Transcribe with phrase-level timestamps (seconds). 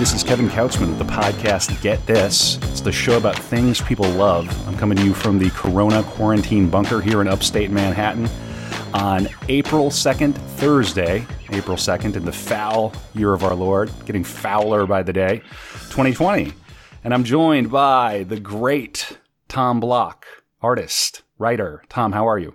[0.00, 2.56] This is Kevin Kautzman, with the podcast Get This.
[2.62, 4.48] It's the show about things people love.
[4.66, 8.26] I'm coming to you from the Corona quarantine bunker here in upstate Manhattan
[8.94, 14.86] on April 2nd, Thursday, April 2nd, in the foul year of our Lord, getting fouler
[14.86, 15.42] by the day,
[15.90, 16.54] 2020.
[17.04, 20.24] And I'm joined by the great Tom Block,
[20.62, 21.82] artist, writer.
[21.90, 22.54] Tom, how are you?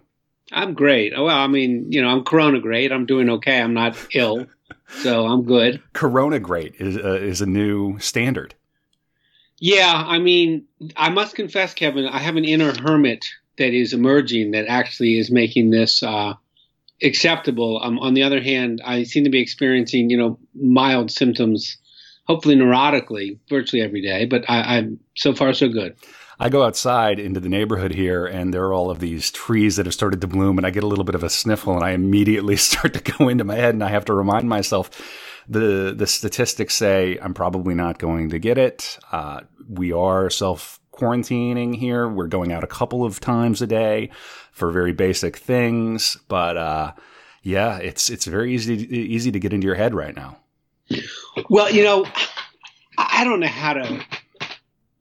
[0.52, 1.14] I'm great.
[1.14, 2.92] Well, I mean, you know, I'm Corona great.
[2.92, 3.62] I'm doing okay.
[3.62, 4.48] I'm not ill,
[4.88, 5.82] so I'm good.
[5.94, 8.54] Corona great is uh, is a new standard.
[9.60, 10.66] Yeah, I mean,
[10.98, 13.26] I must confess, Kevin, I have an inner hermit
[13.58, 16.34] that is emerging that actually is making this uh,
[17.02, 17.80] acceptable.
[17.82, 21.78] Um, on the other hand, I seem to be experiencing, you know, mild symptoms,
[22.28, 24.26] hopefully neurotically, virtually every day.
[24.26, 25.96] But I, I'm so far so good.
[26.40, 29.86] I go outside into the neighborhood here, and there are all of these trees that
[29.86, 31.92] have started to bloom, and I get a little bit of a sniffle, and I
[31.92, 34.90] immediately start to go into my head, and I have to remind myself
[35.48, 38.98] the the statistics say I'm probably not going to get it.
[39.12, 42.08] Uh, we are self quarantining here.
[42.08, 44.12] We're going out a couple of times a day
[44.52, 46.94] for very basic things, but uh,
[47.44, 50.38] yeah, it's it's very easy easy to get into your head right now.
[51.50, 52.06] Well, you know,
[52.98, 54.04] I don't know how to.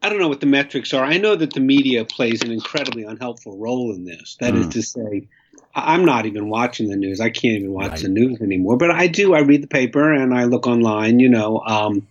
[0.05, 1.03] I don't know what the metrics are.
[1.03, 4.37] I know that the media plays an incredibly unhelpful role in this.
[4.39, 4.61] That mm.
[4.61, 5.29] is to say,
[5.75, 7.23] I'm not even watching the news.
[7.23, 8.03] I can't even watch right.
[8.03, 8.77] the news anymore.
[8.77, 9.33] But I do.
[9.33, 11.21] I read the paper and I look online.
[11.21, 12.07] You know, um,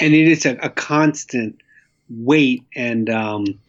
[0.00, 1.60] and it is a, a constant
[2.10, 3.60] wait and um,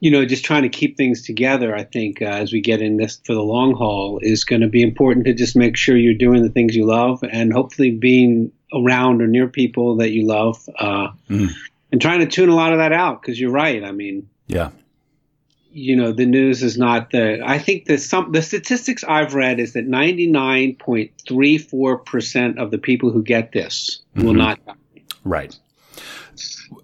[0.00, 2.98] you know just trying to keep things together i think uh, as we get in
[2.98, 6.12] this for the long haul is going to be important to just make sure you're
[6.12, 10.68] doing the things you love and hopefully being around or near people that you love
[10.78, 11.50] uh, mm.
[11.96, 14.68] And trying to tune a lot of that out because you're right i mean yeah
[15.70, 19.58] you know the news is not the i think the some the statistics i've read
[19.58, 24.26] is that 99.34% of the people who get this mm-hmm.
[24.26, 24.74] will not die.
[25.24, 25.58] right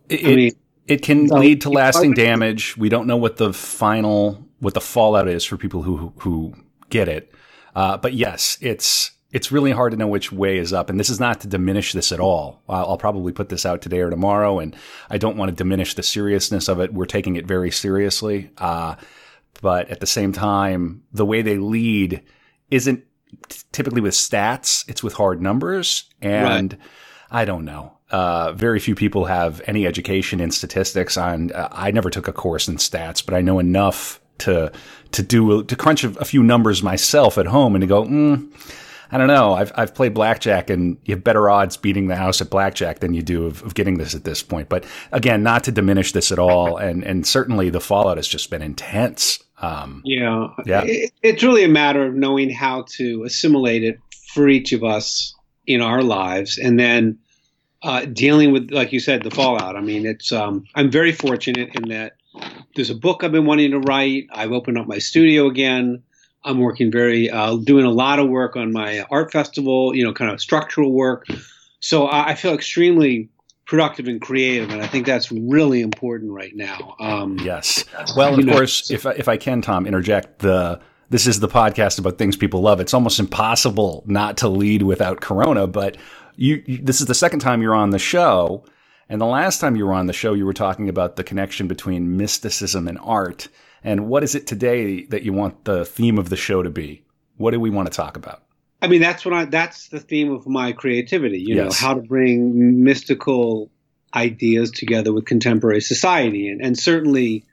[0.09, 0.53] it, I mean,
[0.87, 2.77] it can so lead to lasting damage.
[2.77, 6.55] We don't know what the final what the fallout is for people who who
[6.91, 7.33] get it.
[7.75, 10.91] Uh, but yes, it's it's really hard to know which way is up.
[10.91, 12.63] And this is not to diminish this at all.
[12.69, 14.77] I'll, I'll, probably put this out today or tomorrow, and
[15.09, 16.93] I don't want to diminish the seriousness of it.
[16.93, 18.51] We're taking it very seriously.
[18.59, 18.97] Uh,
[19.63, 22.23] but at the same time, the way they lead
[22.71, 23.05] isn't
[23.73, 24.89] typically with stats.
[24.89, 26.05] It's with hard numbers.
[26.21, 26.83] And right.
[27.31, 27.97] I don't know.
[28.11, 31.17] Uh, very few people have any education in statistics.
[31.17, 34.71] On uh, I never took a course in stats, but I know enough to
[35.13, 38.05] to do to crunch a, a few numbers myself at home and to go.
[38.05, 38.53] Mm,
[39.13, 39.53] I don't know.
[39.53, 43.13] I've I've played blackjack, and you have better odds beating the house at blackjack than
[43.13, 44.71] you do of, of getting this at this point.
[44.71, 48.49] But again, not to diminish this at all, and and certainly the fallout has just
[48.51, 49.39] been intense.
[49.61, 50.83] Um, yeah, yeah.
[50.85, 54.01] It, it's really a matter of knowing how to assimilate it
[54.33, 55.35] for each of us
[55.67, 57.19] in our lives, and then
[57.83, 59.77] uh, dealing with, like you said, the fallout.
[59.77, 62.15] I mean, it's um, I'm very fortunate in that
[62.75, 64.29] there's a book I've been wanting to write.
[64.33, 66.03] I've opened up my studio again.
[66.45, 69.95] I'm working very, uh, doing a lot of work on my art festival.
[69.95, 71.27] You know, kind of structural work.
[71.81, 73.29] So I, I feel extremely
[73.67, 76.97] productive and creative, and I think that's really important right now.
[77.01, 77.85] Um, yes.
[78.17, 80.81] Well, of know, course, if if I can, Tom, interject the
[81.13, 82.81] this is the podcast about things people love.
[82.81, 85.99] It's almost impossible not to lead without Corona, but
[86.37, 88.65] you, you, this is the second time you're on the show.
[89.11, 91.69] And the last time you were on the show, you were talking about the connection
[91.69, 93.49] between mysticism and art.
[93.85, 97.03] And what is it today that you want the theme of the show to be?
[97.37, 98.43] What do we want to talk about?
[98.81, 101.65] I mean, that's what I, that's the theme of my creativity, you yes.
[101.65, 103.71] know, how to bring mystical
[104.15, 106.49] ideas together with contemporary society.
[106.49, 107.45] And, and certainly,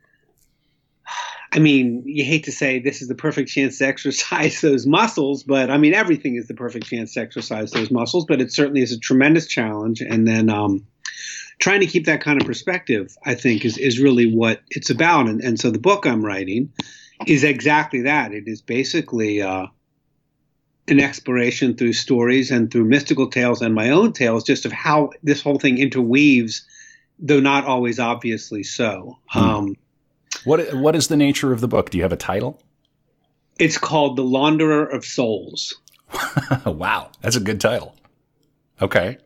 [1.51, 5.43] I mean, you hate to say this is the perfect chance to exercise those muscles,
[5.43, 8.81] but I mean, everything is the perfect chance to exercise those muscles, but it certainly
[8.81, 10.01] is a tremendous challenge.
[10.01, 10.85] And then um,
[11.59, 15.27] trying to keep that kind of perspective, I think, is, is really what it's about.
[15.27, 16.71] And, and so the book I'm writing
[17.27, 18.33] is exactly that.
[18.33, 19.67] It is basically uh,
[20.87, 25.11] an exploration through stories and through mystical tales and my own tales, just of how
[25.21, 26.65] this whole thing interweaves,
[27.19, 29.17] though not always obviously so.
[29.27, 29.39] Hmm.
[29.39, 29.75] Um,
[30.45, 31.89] what what is the nature of the book?
[31.89, 32.61] Do you have a title?
[33.57, 35.75] It's called The Launderer of Souls.
[36.65, 37.95] wow, that's a good title.
[38.81, 39.17] Okay.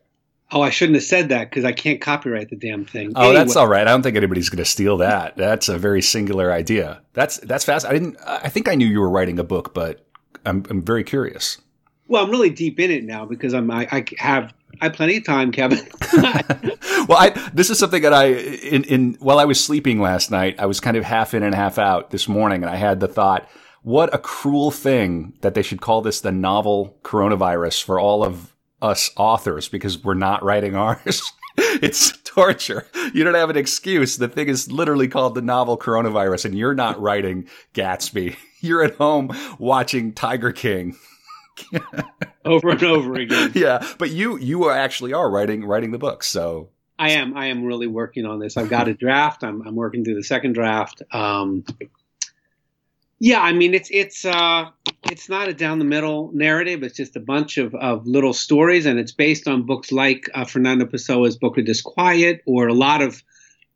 [0.54, 3.12] Oh, I shouldn't have said that because I can't copyright the damn thing.
[3.16, 3.34] Oh, anyway.
[3.34, 3.82] that's all right.
[3.82, 5.36] I don't think anybody's going to steal that.
[5.36, 7.02] That's a very singular idea.
[7.12, 7.84] That's that's fast.
[7.84, 8.16] I didn't.
[8.24, 10.06] I think I knew you were writing a book, but
[10.46, 11.58] I'm I'm very curious.
[12.06, 15.16] Well, I'm really deep in it now because I'm I, I have I have plenty
[15.16, 15.88] of time, Kevin.
[16.12, 20.56] well, I, this is something that I, in, in, while I was sleeping last night,
[20.58, 23.08] I was kind of half in and half out this morning, and I had the
[23.08, 23.48] thought,
[23.82, 28.53] what a cruel thing that they should call this the novel coronavirus for all of
[28.84, 31.32] us authors because we're not writing ours.
[31.56, 32.86] it's torture.
[33.12, 34.18] You don't have an excuse.
[34.18, 38.36] The thing is literally called the novel coronavirus and you're not writing Gatsby.
[38.60, 40.96] You're at home watching Tiger King.
[42.46, 43.52] over and over again.
[43.54, 46.22] Yeah, but you you are actually are writing writing the book.
[46.22, 48.56] So I am I am really working on this.
[48.56, 49.44] I've got a draft.
[49.44, 51.02] I'm I'm working through the second draft.
[51.12, 51.66] Um,
[53.18, 54.70] yeah, I mean it's it's uh,
[55.06, 56.82] it's not a down the middle narrative.
[56.82, 60.44] It's just a bunch of, of little stories, and it's based on books like uh,
[60.44, 63.22] Fernando Pessoa's Book of Disquiet, or a lot of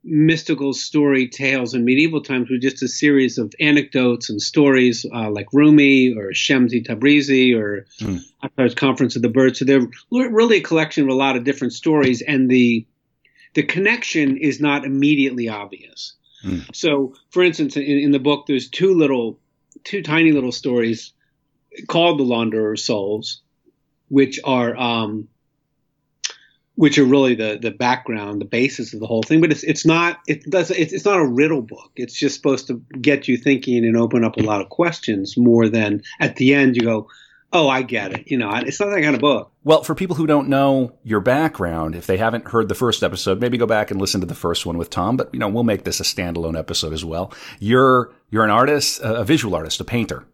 [0.05, 5.31] mystical story tales in medieval times were just a series of anecdotes and stories uh,
[5.31, 8.77] like Rumi or Shemsi Tabrizi or mm.
[8.77, 9.59] Conference of the Birds.
[9.59, 12.87] So they're really a collection of a lot of different stories, and the
[13.55, 16.15] the connection is not immediately obvious.
[16.45, 16.75] Mm.
[16.75, 19.41] So, for instance, in, in, the book, there's two little,
[19.83, 21.13] two tiny little stories
[21.89, 23.43] called the Launderer's Souls,
[24.09, 25.29] which are um,
[26.75, 29.41] which are really the the background, the basis of the whole thing.
[29.41, 31.91] But it's it's not it does it's, it's not a riddle book.
[31.97, 35.69] It's just supposed to get you thinking and open up a lot of questions more
[35.69, 37.09] than at the end you go,
[37.53, 38.31] oh, I get it.
[38.31, 39.51] You know, it's not that kind of book.
[39.65, 43.41] Well, for people who don't know your background, if they haven't heard the first episode,
[43.41, 45.17] maybe go back and listen to the first one with Tom.
[45.17, 47.33] But you know, we'll make this a standalone episode as well.
[47.59, 50.25] You're you're an artist, a visual artist, a painter.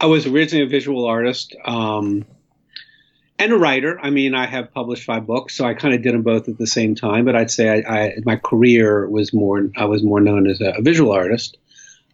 [0.00, 1.56] I was originally a visual artist.
[1.64, 2.26] Um,
[3.38, 3.98] and a writer.
[4.00, 6.58] I mean, I have published five books, so I kind of did them both at
[6.58, 7.24] the same time.
[7.24, 10.74] But I'd say I, I my career was more I was more known as a,
[10.78, 11.58] a visual artist,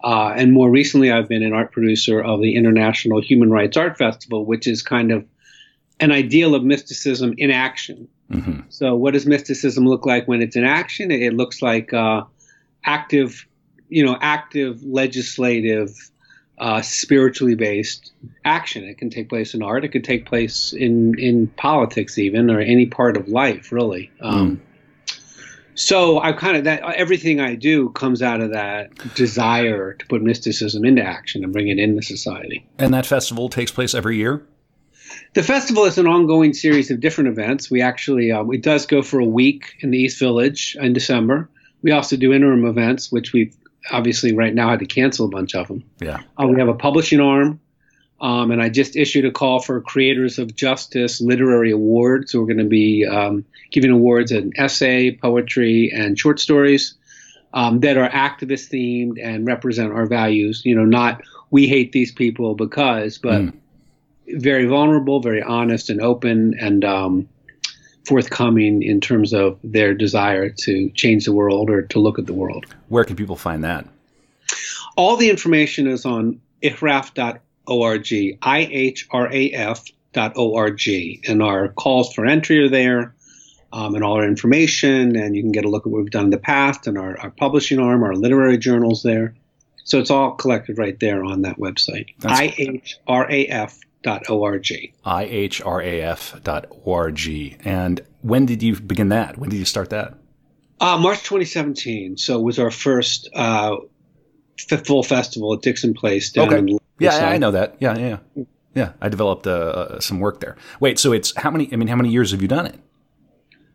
[0.02, 3.99] uh, and more recently I've been an art producer of the International Human Rights Art
[3.99, 5.25] Festival, which is kind of
[6.00, 8.08] an ideal of mysticism in action.
[8.31, 8.61] Mm-hmm.
[8.70, 11.11] So, what does mysticism look like when it's in action?
[11.11, 12.25] It, it looks like uh,
[12.84, 13.46] active,
[13.88, 16.11] you know, active legislative
[16.62, 18.12] uh, spiritually based
[18.44, 18.85] action.
[18.85, 19.85] It can take place in art.
[19.85, 24.12] It could take place in in politics, even or any part of life, really.
[24.20, 24.61] Um, mm.
[25.75, 30.23] So I kind of that everything I do comes out of that desire to put
[30.23, 32.65] mysticism into action and bring it into society.
[32.79, 34.47] And that festival takes place every year.
[35.35, 37.73] The festival is an ongoing series of different events.
[37.73, 41.50] We actually uh, it does go for a week in the East Village in December.
[41.82, 43.56] We also do interim events, which we've
[43.90, 45.84] obviously right now I had to cancel a bunch of them.
[46.00, 46.23] Yeah.
[46.40, 47.61] Uh, we have a publishing arm.
[48.20, 52.31] Um, and I just issued a call for Creators of Justice Literary Awards.
[52.31, 56.94] So we're going to be um, giving awards in essay, poetry, and short stories
[57.52, 60.62] um, that are activist themed and represent our values.
[60.64, 63.61] You know, not we hate these people because, but mm.
[64.29, 67.29] very vulnerable, very honest and open, and um,
[68.06, 72.32] forthcoming in terms of their desire to change the world or to look at the
[72.32, 72.66] world.
[72.88, 73.87] Where can people find that?
[74.96, 79.88] All the information is on ihraf.org, I-H-R-A-F.org,
[81.28, 83.14] and our calls for entry are there.
[83.75, 86.25] Um, and all our information, and you can get a look at what we've done
[86.25, 89.34] in the past and our, our publishing arm, our literary journals there.
[89.84, 92.08] So it's all collected right there on that website.
[92.22, 94.67] I H R A F ihraf.org.
[96.25, 97.61] ihraf.org.
[97.65, 99.39] And when did you begin that?
[99.39, 100.15] When did you start that?
[100.81, 102.17] Uh, March 2017.
[102.17, 103.77] So it was our first uh,
[104.85, 106.79] full festival at Dixon Place down okay.
[106.99, 107.77] Yeah, I know that.
[107.81, 108.44] Yeah, yeah.
[108.75, 110.56] Yeah, I developed uh, uh, some work there.
[110.81, 111.69] Wait, so it's how many?
[111.73, 112.79] I mean, how many years have you done it?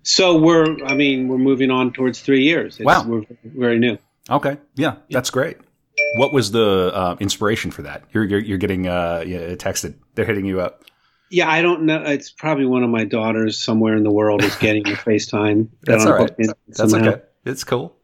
[0.01, 2.77] So we're, I mean, we're moving on towards three years.
[2.77, 3.97] It's, wow, we're very new.
[4.29, 5.57] Okay, yeah, that's great.
[6.15, 8.03] What was the uh, inspiration for that?
[8.11, 9.23] You're you're, you're getting uh,
[9.57, 9.95] texted.
[10.15, 10.83] They're hitting you up.
[11.29, 12.01] Yeah, I don't know.
[12.03, 15.67] It's probably one of my daughters somewhere in the world is getting a FaceTime.
[15.83, 16.31] That's all right.
[16.67, 17.21] That's okay.
[17.45, 17.95] It's cool.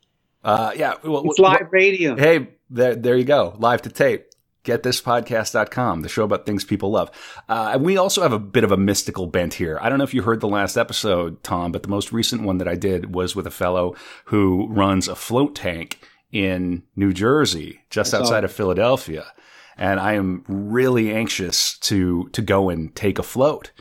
[0.43, 2.17] Uh, yeah, well, it's live radio.
[2.17, 3.55] Hey, there, there you go.
[3.59, 4.27] Live to tape.
[4.65, 7.11] GetThisPodcast.com, the show about things people love.
[7.49, 9.77] Uh, and we also have a bit of a mystical bent here.
[9.81, 12.59] I don't know if you heard the last episode, Tom, but the most recent one
[12.59, 13.93] that I did was with a fellow
[14.25, 15.99] who runs a float tank
[16.33, 19.31] in New Jersey, just outside of Philadelphia.
[19.77, 23.71] And I am really anxious to, to go and take a float.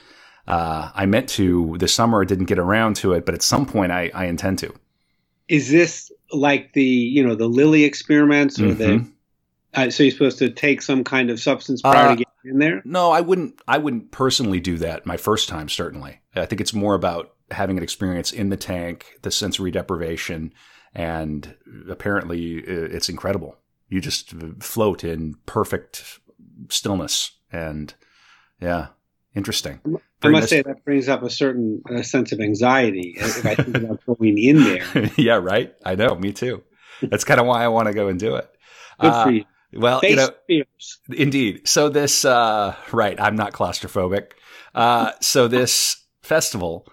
[0.46, 3.90] Uh, I meant to this summer, didn't get around to it, but at some point
[3.90, 4.74] I, I intend to.
[5.48, 8.78] Is this like the, you know, the Lilly experiments or mm-hmm.
[8.78, 9.12] the,
[9.74, 12.58] uh, so you're supposed to take some kind of substance prior uh, to getting in
[12.58, 12.82] there?
[12.84, 13.60] No, I wouldn't.
[13.66, 15.68] I wouldn't personally do that my first time.
[15.68, 20.52] Certainly, I think it's more about having an experience in the tank, the sensory deprivation,
[20.94, 21.54] and
[21.88, 23.56] apparently it's incredible.
[23.88, 26.20] You just float in perfect
[26.68, 27.92] stillness, and
[28.60, 28.88] yeah,
[29.34, 29.80] interesting.
[30.22, 33.76] I must say that brings up a certain uh, sense of anxiety if I think
[33.76, 35.10] about going in there.
[35.16, 35.74] yeah, right.
[35.84, 36.14] I know.
[36.14, 36.62] Me too.
[37.02, 38.48] That's kind of why I want to go and do it.
[39.00, 39.44] Good uh, for you.
[39.74, 40.98] Well, Face you know, fears.
[41.10, 41.66] indeed.
[41.66, 43.18] So this, uh, right.
[43.20, 44.32] I'm not claustrophobic.
[44.74, 46.86] Uh, so this festival.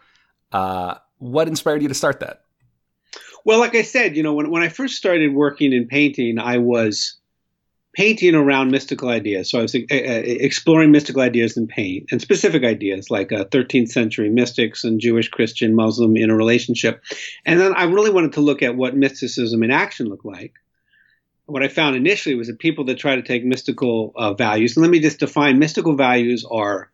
[0.52, 2.46] Uh, what inspired you to start that?
[3.46, 6.58] Well, like I said, you know, when, when I first started working in painting, I
[6.58, 7.20] was
[7.94, 9.50] painting around mystical ideas.
[9.50, 13.46] So I was uh, uh, exploring mystical ideas in paint and specific ideas like uh,
[13.46, 17.04] 13th century mystics and Jewish, Christian, Muslim in a relationship.
[17.46, 20.54] And then I really wanted to look at what mysticism in action looked like.
[21.46, 24.84] What I found initially was that people that try to take mystical uh, values, and
[24.84, 26.92] let me just define mystical values are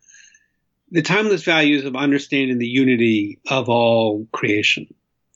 [0.91, 4.87] the timeless values of understanding the unity of all creation.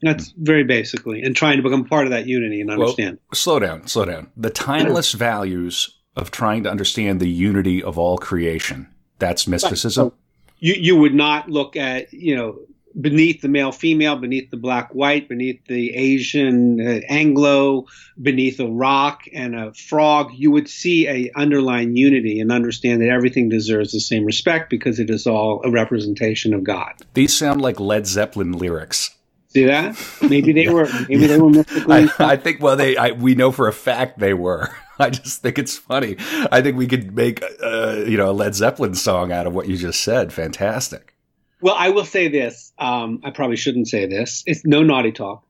[0.01, 3.19] That's very basically, and trying to become part of that unity and understand.
[3.29, 4.31] Well, slow down, slow down.
[4.37, 8.87] The timeless values of trying to understand the unity of all creation.
[9.19, 10.05] That's mysticism.
[10.05, 10.11] Right.
[10.11, 10.17] So
[10.59, 12.59] you you would not look at you know
[12.99, 17.85] beneath the male female, beneath the black white, beneath the Asian uh, Anglo,
[18.21, 23.09] beneath a rock and a frog, you would see a underlying unity and understand that
[23.09, 26.93] everything deserves the same respect because it is all a representation of God.
[27.13, 29.15] These sound like Led Zeppelin lyrics.
[29.49, 29.97] See that?
[30.21, 30.87] Maybe they were.
[31.07, 32.09] Maybe they were mystically.
[32.19, 32.61] I, I think.
[32.61, 32.97] Well, they.
[32.97, 34.69] I, we know for a fact they were.
[34.99, 36.17] I just think it's funny.
[36.51, 39.67] I think we could make, uh, you know, a Led Zeppelin song out of what
[39.67, 40.33] you just said.
[40.33, 41.15] Fantastic.
[41.61, 42.73] Well, I will say this.
[42.77, 44.43] Um, I probably shouldn't say this.
[44.45, 45.45] It's no naughty talk,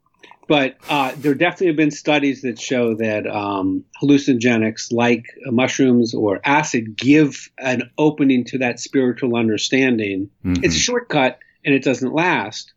[0.48, 6.40] but uh, there definitely have been studies that show that um, hallucinogenics like mushrooms or
[6.46, 10.30] acid give an opening to that spiritual understanding.
[10.46, 10.64] Mm-hmm.
[10.64, 12.72] It's a shortcut and it doesn't last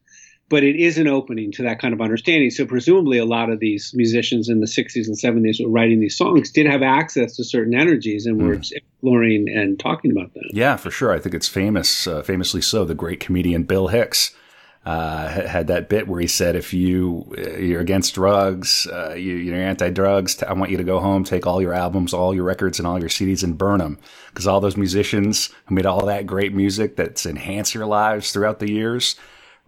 [0.53, 2.51] but it is an opening to that kind of understanding.
[2.51, 5.99] So presumably, a lot of these musicians in the '60s and '70s who were writing
[5.99, 8.73] these songs did have access to certain energies and were mm.
[8.73, 10.45] exploring and talking about them.
[10.53, 11.11] Yeah, for sure.
[11.11, 12.85] I think it's famous, uh, famously so.
[12.85, 14.37] The great comedian Bill Hicks.
[14.85, 19.55] Uh, had that bit where he said, "If you uh, you're against drugs, uh, you,
[19.55, 20.43] are anti-drugs.
[20.43, 22.99] I want you to go home, take all your albums, all your records, and all
[22.99, 23.97] your CDs, and burn them,
[24.31, 28.59] because all those musicians who made all that great music that's enhanced your lives throughout
[28.59, 29.15] the years,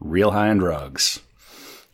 [0.01, 1.21] real high on drugs.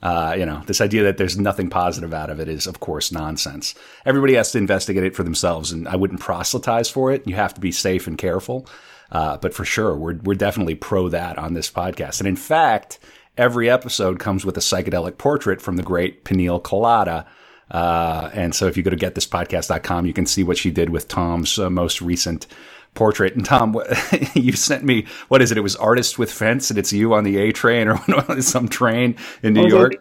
[0.03, 3.13] Uh, you know, this idea that there's nothing positive out of it is, of course,
[3.13, 3.75] nonsense.
[4.07, 7.27] Everybody has to investigate it for themselves, and I wouldn't proselytize for it.
[7.27, 8.67] You have to be safe and careful.
[9.13, 12.21] Uh, but for sure, we're, we're definitely pro that on this podcast.
[12.21, 12.99] And in fact,
[13.37, 17.27] every episode comes with a psychedelic portrait from the great Peniel Colada.
[17.71, 21.09] Uh, and so if you go to getthispodcast.com, you can see what she did with
[21.09, 22.47] Tom's uh, most recent
[22.95, 23.35] portrait.
[23.35, 23.77] And Tom,
[24.35, 25.59] you sent me what is it?
[25.59, 29.17] It was Artist with Fence, and it's you on the A train or some train
[29.43, 29.95] in New York.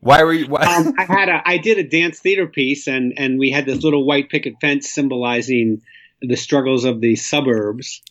[0.00, 0.46] Why were you?
[0.46, 0.62] Why?
[0.62, 3.82] Um, I had a I did a dance theater piece, and and we had this
[3.82, 5.82] little white picket fence symbolizing
[6.22, 8.02] the struggles of the suburbs.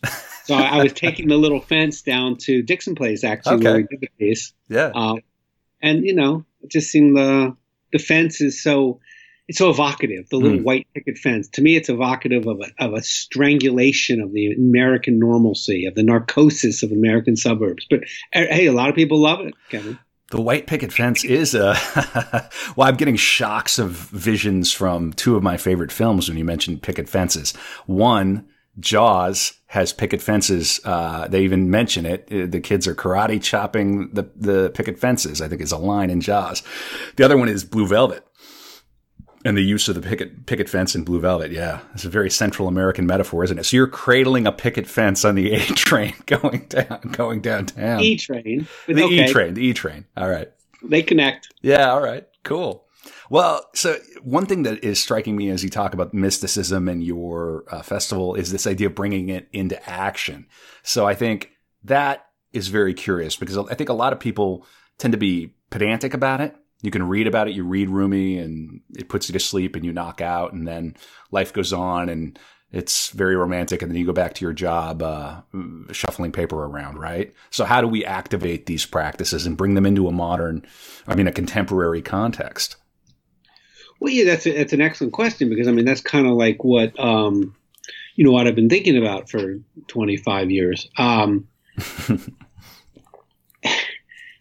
[0.45, 3.65] So I was taking the little fence down to Dixon Place, actually, okay.
[3.65, 4.53] where we did the piece.
[4.67, 4.91] Yeah.
[4.95, 5.17] Uh,
[5.79, 7.55] and you know, it just seemed the
[7.91, 8.99] the fence is so
[9.49, 10.29] it's so evocative.
[10.29, 10.63] The little mm.
[10.63, 11.49] white picket fence.
[11.53, 16.03] To me, it's evocative of a, of a strangulation of the American normalcy, of the
[16.03, 17.87] narcosis of American suburbs.
[17.89, 18.01] But
[18.33, 19.97] eh, hey, a lot of people love it, Kevin.
[20.29, 21.75] The white picket fence is a.
[22.75, 26.83] well, I'm getting shocks of visions from two of my favorite films when you mentioned
[26.83, 27.55] picket fences.
[27.87, 28.47] One,
[28.79, 30.79] Jaws has picket fences.
[30.85, 32.27] Uh, they even mention it.
[32.31, 36.11] Uh, the kids are karate chopping the, the picket fences, I think is a line
[36.11, 36.61] in Jaws.
[37.15, 38.23] The other one is Blue Velvet
[39.45, 42.29] and the use of the picket picket fence in Blue Velvet, yeah, it's a very
[42.29, 43.65] Central American metaphor, isn't it?
[43.65, 48.01] So you're cradling a picket fence on the A train going down, going downtown.
[48.01, 49.25] E train, the okay.
[49.25, 50.05] E train, the E train.
[50.17, 50.51] All right,
[50.83, 51.53] they connect.
[51.61, 52.85] Yeah, all right, cool.
[53.29, 57.63] Well, so one thing that is striking me as you talk about mysticism and your
[57.69, 60.47] uh, festival is this idea of bringing it into action.
[60.83, 61.51] So I think
[61.83, 64.65] that is very curious because I think a lot of people
[64.97, 67.55] tend to be pedantic about it you can read about it.
[67.55, 70.95] You read Rumi and it puts you to sleep and you knock out and then
[71.31, 72.39] life goes on and
[72.71, 73.81] it's very romantic.
[73.81, 75.41] And then you go back to your job, uh,
[75.91, 77.33] shuffling paper around, right?
[77.49, 80.65] So how do we activate these practices and bring them into a modern,
[81.07, 82.77] I mean, a contemporary context?
[83.99, 86.63] Well, yeah, that's a, that's an excellent question because I mean, that's kind of like
[86.63, 87.55] what, um,
[88.15, 89.55] you know, what I've been thinking about for
[89.87, 90.87] 25 years.
[90.97, 91.47] Um,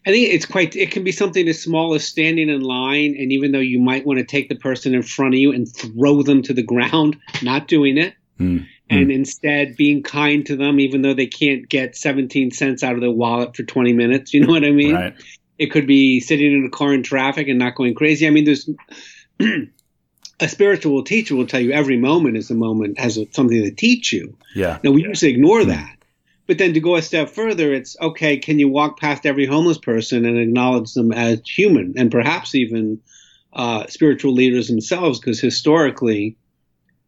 [0.05, 0.75] I think it's quite.
[0.75, 4.05] It can be something as small as standing in line, and even though you might
[4.05, 7.17] want to take the person in front of you and throw them to the ground,
[7.43, 8.65] not doing it, mm.
[8.89, 9.13] and mm.
[9.13, 13.11] instead being kind to them, even though they can't get 17 cents out of their
[13.11, 14.33] wallet for 20 minutes.
[14.33, 14.95] You know what I mean?
[14.95, 15.13] Right.
[15.57, 18.25] It could be sitting in a car in traffic and not going crazy.
[18.25, 18.69] I mean, there's
[20.39, 24.13] a spiritual teacher will tell you every moment is a moment has something to teach
[24.13, 24.37] you.
[24.55, 24.79] Yeah.
[24.83, 25.97] Now we usually ignore that.
[26.49, 29.77] But then to go a step further, it's okay, can you walk past every homeless
[29.77, 33.01] person and acknowledge them as human and perhaps even
[33.53, 35.19] uh, spiritual leaders themselves?
[35.19, 36.37] Because historically,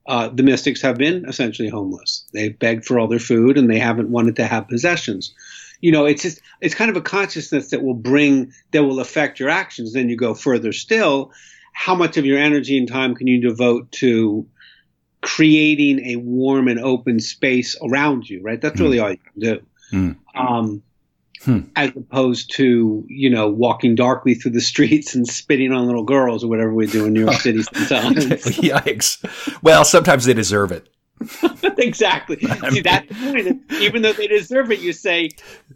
[0.05, 2.23] uh, the mystics have been essentially homeless.
[2.31, 5.33] They've begged for all their food and they haven't wanted to have possessions.
[5.81, 9.39] you know, it's just it's kind of a consciousness that will bring that will affect
[9.39, 9.93] your actions.
[9.93, 11.31] Then you go further still.
[11.73, 14.45] How much of your energy and time can you devote to
[15.21, 18.41] creating a warm and open space around you?
[18.41, 18.59] Right.
[18.59, 18.83] That's mm.
[18.83, 19.61] really all you can do.
[19.91, 20.15] Mm.
[20.35, 20.83] Um,
[21.43, 21.59] hmm.
[21.75, 26.43] as opposed to you know walking darkly through the streets and spitting on little girls
[26.43, 28.25] or whatever we do in New York City sometimes.
[28.25, 29.61] Yikes!
[29.61, 30.87] Well, sometimes they deserve it.
[31.77, 32.37] exactly.
[32.37, 33.61] See, that's the point.
[33.81, 35.29] Even though they deserve it, you say,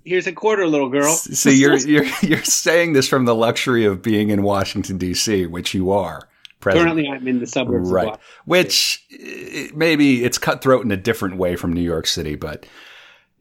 [0.03, 4.01] "Here's a quarter, little girl." See, you're you're you're saying this from the luxury of
[4.01, 6.27] being in Washington D.C., which you are.
[6.73, 8.17] Currently, I'm in the suburbs, right?
[8.45, 12.65] Which eh, maybe it's cutthroat in a different way from New York City, but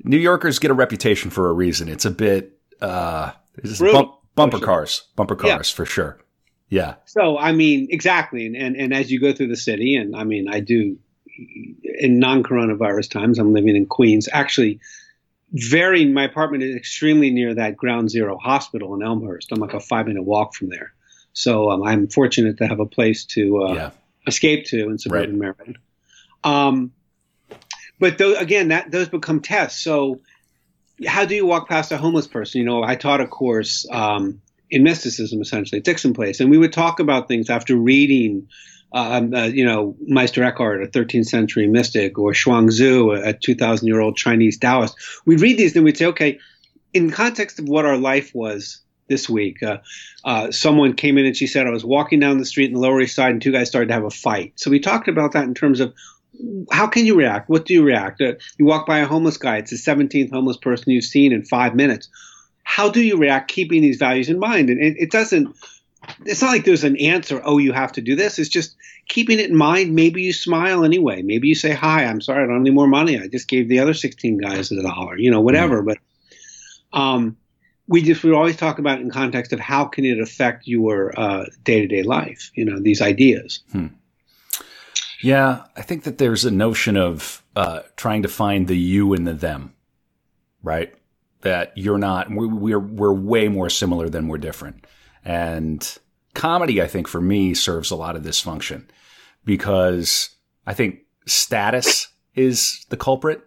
[0.03, 1.89] New Yorkers get a reputation for a reason.
[1.89, 3.33] It's a bit uh,
[3.81, 4.67] bump, bumper sure.
[4.67, 5.77] cars, bumper cars yeah.
[5.77, 6.19] for sure.
[6.69, 6.95] Yeah.
[7.05, 10.25] So I mean, exactly, and, and and as you go through the city, and I
[10.25, 10.99] mean, I do
[11.99, 13.39] in non-coronavirus times.
[13.39, 14.29] I'm living in Queens.
[14.33, 14.81] Actually,
[15.53, 19.53] very my apartment is extremely near that Ground Zero hospital in Elmhurst.
[19.53, 20.93] I'm like a five-minute walk from there.
[21.35, 23.91] So um, I'm fortunate to have a place to uh, yeah.
[24.27, 25.57] escape to in suburban right.
[25.59, 25.79] Maryland.
[26.43, 26.93] Um,
[27.99, 29.83] but those, again, that those become tests.
[29.83, 30.21] So
[31.07, 32.61] how do you walk past a homeless person?
[32.61, 36.59] You know, I taught a course um, in mysticism essentially at Dixon Place, and we
[36.59, 38.49] would talk about things after reading.
[38.93, 43.89] Uh, um, uh, you know, Meister Eckhart, a 13th century mystic, or Zhuangzi, a 2,000
[43.89, 44.95] year old Chinese Taoist.
[45.27, 46.39] We'd read these and we'd say, okay,
[46.93, 49.79] in context of what our life was this week, uh,
[50.25, 52.81] uh, someone came in and she said, I was walking down the street in the
[52.81, 54.53] Lower East Side and two guys started to have a fight.
[54.57, 55.95] So we talked about that in terms of
[56.71, 57.49] how can you react?
[57.49, 58.21] What do you react?
[58.21, 61.45] Uh, you walk by a homeless guy, it's the 17th homeless person you've seen in
[61.45, 62.09] five minutes.
[62.65, 64.71] How do you react keeping these values in mind?
[64.71, 65.55] And it, it doesn't,
[66.25, 68.39] it's not like there's an answer, oh, you have to do this.
[68.39, 68.75] It's just
[69.09, 69.95] keeping it in mind.
[69.95, 71.23] Maybe you smile anyway.
[71.23, 73.19] Maybe you say, hi, I'm sorry, I don't have any more money.
[73.19, 75.83] I just gave the other 16 guys a dollar, you know, whatever.
[75.83, 75.93] Mm-hmm.
[76.93, 77.37] But, um,
[77.87, 81.13] we just we always talk about it in context of how can it affect your
[81.65, 83.63] day to day life, you know, these ideas.
[83.73, 83.89] Hmm.
[85.23, 89.27] Yeah, I think that there's a notion of uh, trying to find the you and
[89.27, 89.75] the them,
[90.63, 90.95] right?
[91.41, 92.31] That you're not.
[92.31, 94.87] We're we're way more similar than we're different,
[95.25, 95.99] and
[96.35, 98.91] comedy, I think, for me, serves a lot of this function
[99.45, 100.31] because
[100.67, 103.43] I think status is the culprit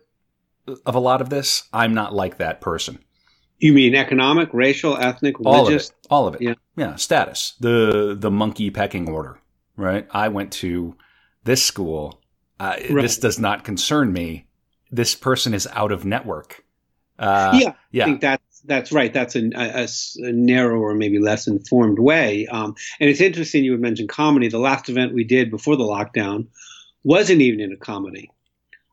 [0.86, 1.64] of a lot of this.
[1.74, 3.00] I'm not like that person.
[3.60, 5.92] You mean economic, racial, ethnic, religious?
[6.10, 6.42] All of it.
[6.44, 6.60] All of it.
[6.78, 6.88] Yeah.
[6.90, 6.96] Yeah.
[6.96, 7.54] Status.
[7.60, 9.40] The the monkey pecking order.
[9.76, 10.08] Right.
[10.12, 10.96] I went to
[11.48, 12.20] this school,
[12.60, 13.02] uh, right.
[13.02, 14.46] this does not concern me.
[14.92, 16.64] This person is out of network.
[17.18, 19.12] Uh, yeah, yeah, I think that's that's right.
[19.12, 22.46] That's a, a, a narrower, maybe less informed way.
[22.48, 24.50] Um, and it's interesting you would mention comedy.
[24.50, 26.48] The last event we did before the lockdown
[27.04, 28.30] was an evening of comedy,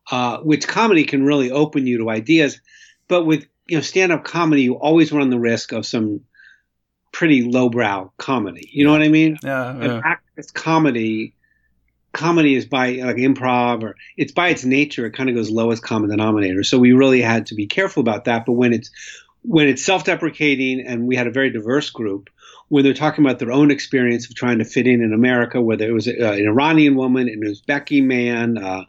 [0.09, 2.59] uh, which comedy can really open you to ideas.
[3.07, 6.21] But with you know stand up comedy, you always run the risk of some
[7.11, 8.69] pretty lowbrow comedy.
[8.71, 9.37] You know what I mean?
[9.43, 9.77] Yeah.
[9.77, 10.13] yeah.
[10.37, 11.35] And comedy
[12.15, 15.83] comedy is by like improv or it's by its nature it kind of goes lowest
[15.83, 18.89] common denominator so we really had to be careful about that but when it's
[19.41, 22.29] when it's self-deprecating and we had a very diverse group
[22.69, 25.85] when they're talking about their own experience of trying to fit in in america whether
[25.85, 28.83] it was uh, an iranian woman an uzbeki man uh,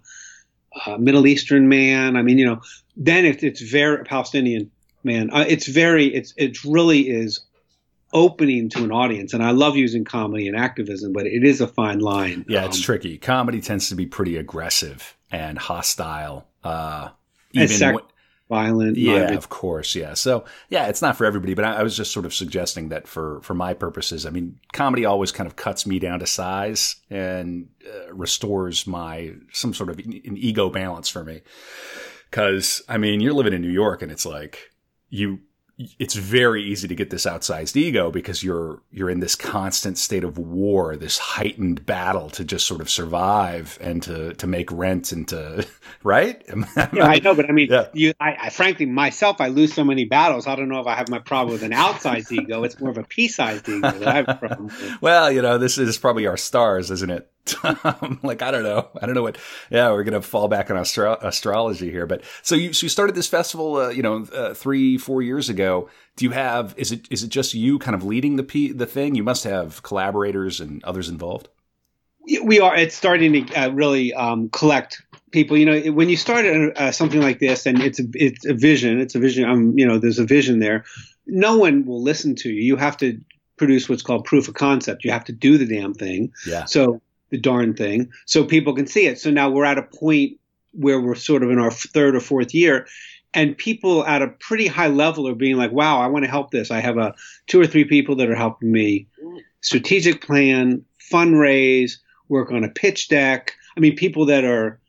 [0.86, 2.60] a middle eastern man i mean you know
[2.96, 4.70] then if it's very palestinian
[5.04, 7.46] man uh, it's very it's it really is
[8.12, 9.34] opening to an audience.
[9.34, 12.44] And I love using comedy and activism, but it is a fine line.
[12.48, 13.18] Yeah, um, it's tricky.
[13.18, 16.46] Comedy tends to be pretty aggressive and hostile.
[16.64, 17.10] Uh,
[17.52, 17.94] even sec-
[18.48, 18.96] violent.
[18.96, 19.94] Yeah, of course.
[19.94, 20.14] Yeah.
[20.14, 23.06] So yeah, it's not for everybody, but I, I, was just sort of suggesting that
[23.06, 26.96] for, for my purposes, I mean, comedy always kind of cuts me down to size
[27.10, 31.42] and uh, restores my, some sort of an ego balance for me.
[32.30, 34.72] Cause I mean, you're living in New York and it's like,
[35.08, 35.40] you
[35.98, 40.24] it's very easy to get this outsized ego because you're you're in this constant state
[40.24, 45.12] of war, this heightened battle to just sort of survive and to to make rent
[45.12, 45.66] and to
[46.02, 46.42] right.
[46.76, 47.88] yeah, I know, but I mean, yeah.
[47.92, 50.46] you, I, I, frankly myself, I lose so many battles.
[50.46, 52.64] I don't know if I have my problem with an outsized ego.
[52.64, 55.02] It's more of a pea-sized ego that I have a problem with.
[55.02, 57.30] Well, you know, this is probably our stars, isn't it?
[58.22, 59.38] like I don't know, I don't know what.
[59.70, 63.14] Yeah, we're gonna fall back on astro- astrology here, but so you so you started
[63.14, 65.88] this festival, uh, you know, uh, three four years ago.
[66.16, 68.86] Do you have is it is it just you kind of leading the p the
[68.86, 69.14] thing?
[69.14, 71.48] You must have collaborators and others involved.
[72.42, 72.74] We are.
[72.74, 75.56] It's starting to uh, really um, collect people.
[75.56, 79.00] You know, when you start uh, something like this, and it's a, it's a vision.
[79.00, 79.48] It's a vision.
[79.48, 80.84] Um, you know, there's a vision there.
[81.26, 82.62] No one will listen to you.
[82.62, 83.20] You have to
[83.56, 85.04] produce what's called proof of concept.
[85.04, 86.32] You have to do the damn thing.
[86.46, 86.64] Yeah.
[86.64, 87.00] So
[87.36, 89.18] the darn thing so people can see it.
[89.18, 90.38] So now we're at a point
[90.72, 92.86] where we're sort of in our third or fourth year.
[93.34, 96.52] and people at a pretty high level are being like, "Wow, I want to help
[96.52, 96.70] this.
[96.70, 97.14] I have a
[97.46, 99.06] two or three people that are helping me
[99.60, 103.52] strategic plan, fundraise, work on a pitch deck.
[103.76, 104.80] I mean, people that are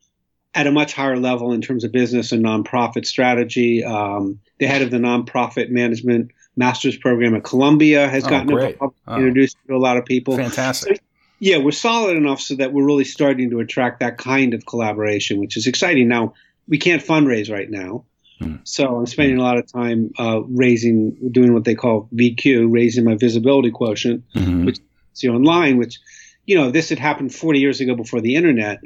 [0.53, 3.83] at a much higher level in terms of business and nonprofit strategy.
[3.83, 8.93] Um, the head of the nonprofit management master's program at Columbia has oh, gotten oh.
[9.15, 10.35] introduced to a lot of people.
[10.35, 10.97] Fantastic.
[10.97, 11.03] So,
[11.39, 15.39] yeah, we're solid enough so that we're really starting to attract that kind of collaboration,
[15.39, 16.07] which is exciting.
[16.07, 16.33] Now,
[16.67, 18.05] we can't fundraise right now.
[18.39, 18.55] Hmm.
[18.63, 23.03] So I'm spending a lot of time uh, raising, doing what they call VQ, raising
[23.03, 24.65] my visibility quotient, mm-hmm.
[24.65, 24.79] which
[25.15, 25.99] is online, which,
[26.45, 28.79] you know, this had happened 40 years ago before the internet.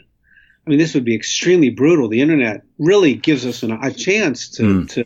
[0.66, 2.08] I mean, this would be extremely brutal.
[2.08, 4.90] The internet really gives us an, a chance to, mm.
[4.92, 5.06] to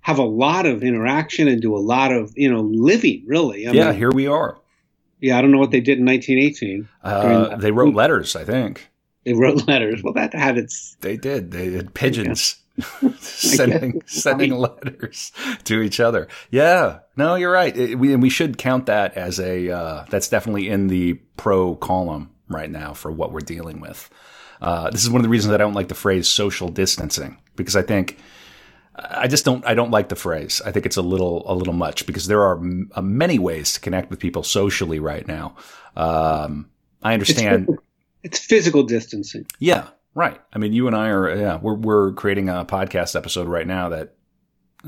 [0.00, 3.66] have a lot of interaction and do a lot of, you know, living, really.
[3.66, 4.56] I yeah, mean, here we are.
[5.24, 6.86] Yeah, I don't know what they did in 1918.
[7.02, 8.90] Uh, they wrote letters, I think.
[9.24, 10.02] They wrote letters.
[10.02, 10.98] Well, that had its.
[11.00, 11.50] They did.
[11.50, 12.56] They had pigeons.
[13.20, 15.32] sending sending letters
[15.64, 16.28] to each other.
[16.50, 17.74] Yeah, no, you're right.
[17.74, 21.74] It, we and we should count that as a uh, that's definitely in the pro
[21.76, 24.10] column right now for what we're dealing with.
[24.60, 27.76] Uh, this is one of the reasons I don't like the phrase social distancing because
[27.76, 28.18] I think
[28.96, 30.62] I just don't I don't like the phrase.
[30.64, 33.72] I think it's a little a little much because there are m- uh, many ways
[33.74, 35.56] to connect with people socially right now.
[35.96, 36.70] Um,
[37.02, 37.68] I understand.
[37.68, 37.78] It's,
[38.22, 39.46] it's physical distancing.
[39.58, 40.40] Yeah, right.
[40.52, 43.88] I mean, you and I are yeah we're we're creating a podcast episode right now
[43.88, 44.14] that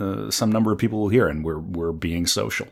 [0.00, 2.68] uh, some number of people will hear, and we're we're being social.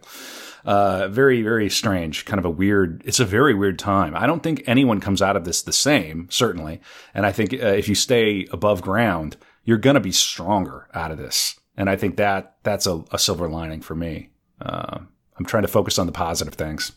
[0.65, 4.17] Uh, very, very strange, kind of a weird, it's a very weird time.
[4.17, 6.81] I don't think anyone comes out of this the same, certainly.
[7.13, 11.11] And I think uh, if you stay above ground, you're going to be stronger out
[11.11, 11.59] of this.
[11.77, 14.31] And I think that that's a, a silver lining for me.
[14.61, 14.99] Uh,
[15.37, 16.93] I'm trying to focus on the positive things.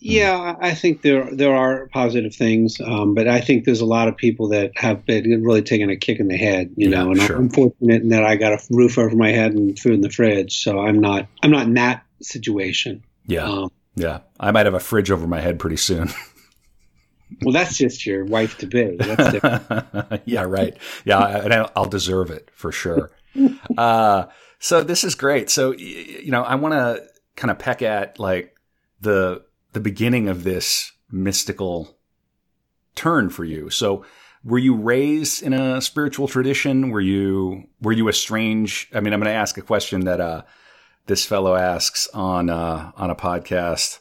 [0.00, 4.06] Yeah, I think there there are positive things, um, but I think there's a lot
[4.06, 7.10] of people that have been really taking a kick in the head, you know.
[7.10, 7.36] And sure.
[7.36, 10.10] I'm fortunate in that I got a roof over my head and food in the
[10.10, 13.02] fridge, so I'm not I'm not in that situation.
[13.26, 14.20] Yeah, um, yeah.
[14.38, 16.10] I might have a fridge over my head pretty soon.
[17.42, 18.98] well, that's just your wife to be.
[20.30, 20.76] yeah, right.
[21.04, 23.10] Yeah, and I'll deserve it for sure.
[23.76, 24.26] uh,
[24.58, 25.50] so this is great.
[25.50, 28.56] So you know, I want to kind of peck at like
[29.00, 31.96] the the beginning of this mystical
[32.94, 33.70] turn for you.
[33.70, 34.04] So
[34.44, 36.90] were you raised in a spiritual tradition?
[36.90, 38.88] Were you were you a strange?
[38.94, 40.42] I mean, I'm going to ask a question that uh,
[41.06, 43.98] this fellow asks on uh, on a podcast.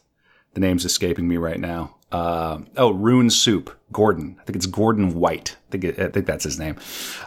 [0.54, 1.97] The name's escaping me right now.
[2.10, 4.38] Uh, oh, Rune Soup, Gordon.
[4.39, 5.58] I think it's Gordon White.
[5.67, 6.78] I think, I think that's his name.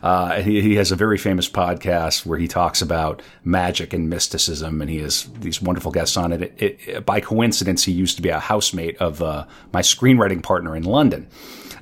[0.03, 4.81] Uh, he, he, has a very famous podcast where he talks about magic and mysticism,
[4.81, 6.43] and he has these wonderful guests on it.
[6.57, 10.75] it, it by coincidence, he used to be a housemate of uh, my screenwriting partner
[10.75, 11.29] in London.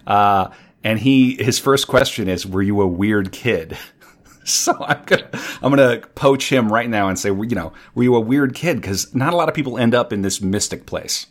[0.05, 0.49] Uh,
[0.83, 3.79] and he, his first question is, "Were you a weird kid?"
[4.45, 5.31] so I'm gonna
[5.63, 8.81] I'm gonna poach him right now and say, you know, were you a weird kid?
[8.81, 11.27] Because not a lot of people end up in this mystic place.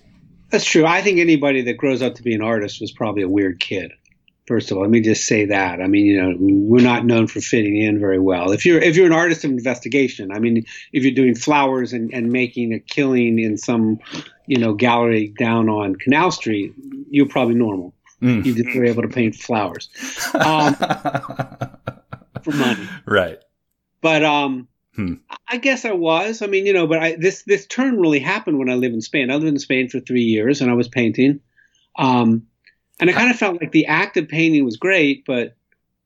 [0.49, 0.85] That's true.
[0.85, 3.91] I think anybody that grows up to be an artist was probably a weird kid.
[4.47, 5.81] First of all, let me just say that.
[5.81, 8.51] I mean, you know, we're not known for fitting in very well.
[8.53, 12.13] If you're if you're an artist of investigation, I mean, if you're doing flowers and,
[12.13, 13.99] and making a killing in some,
[14.45, 16.73] you know, gallery down on Canal Street,
[17.09, 17.93] you're probably normal.
[18.21, 18.45] Mm.
[18.45, 19.89] You just were able to paint flowers.
[20.33, 20.75] Um,
[22.41, 22.87] for money.
[23.05, 23.39] Right.
[24.01, 25.13] But um, hmm.
[25.47, 26.41] I guess I was.
[26.41, 29.01] I mean, you know, but I, this this turn really happened when I lived in
[29.01, 29.31] Spain.
[29.31, 31.39] I lived in Spain for three years, and I was painting.
[31.95, 32.47] Um,
[32.99, 35.55] and I kind of felt like the act of painting was great, but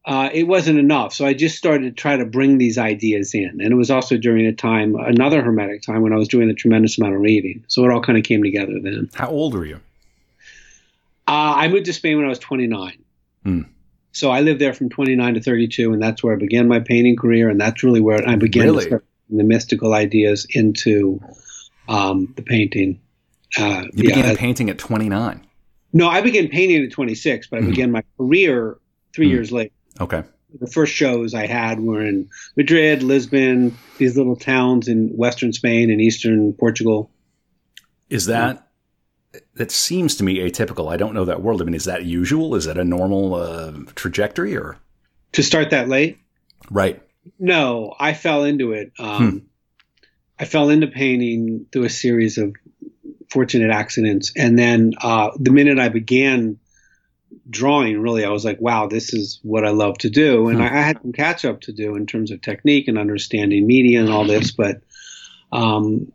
[0.05, 1.13] uh, it wasn't enough.
[1.13, 3.61] So I just started to try to bring these ideas in.
[3.61, 6.53] And it was also during a time, another hermetic time, when I was doing a
[6.53, 7.63] tremendous amount of reading.
[7.67, 9.09] So it all kind of came together then.
[9.13, 9.79] How old were you?
[11.27, 12.97] Uh, I moved to Spain when I was 29.
[13.43, 13.61] Hmm.
[14.11, 17.15] So I lived there from 29 to 32, and that's where I began my painting
[17.15, 18.89] career, and that's really where I began really?
[19.29, 21.21] the mystical ideas into
[21.87, 22.99] um, the painting.
[23.57, 25.47] Uh, you began painting at 29.
[25.93, 28.77] No, I began painting at 26, but I mm began my career
[29.13, 29.73] 3 mm years later.
[29.99, 30.23] Okay.
[30.59, 35.89] The first shows I had were in Madrid, Lisbon, these little towns in western Spain
[35.89, 37.09] and eastern Portugal.
[38.09, 38.67] Is that
[39.55, 40.91] that seems to me atypical.
[40.91, 41.61] I don't know that world.
[41.61, 42.55] I mean, is that usual?
[42.55, 44.77] Is that a normal uh, trajectory or
[45.33, 46.19] to start that late?
[46.69, 47.01] Right.
[47.39, 48.91] No, I fell into it.
[48.99, 49.37] Um, hmm.
[50.39, 52.55] I fell into painting through a series of
[53.29, 56.57] fortunate accidents, and then uh, the minute I began
[57.49, 60.63] drawing, really, I was like, "Wow, this is what I love to do." And hmm.
[60.63, 64.01] I, I, had some catch up to do in terms of technique and understanding media
[64.01, 64.81] and all this, but
[65.51, 66.11] um,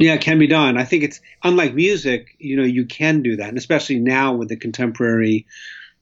[0.00, 0.78] yeah, it can be done.
[0.78, 3.48] I think it's unlike music, you know, you can do that.
[3.48, 5.46] And especially now with the contemporary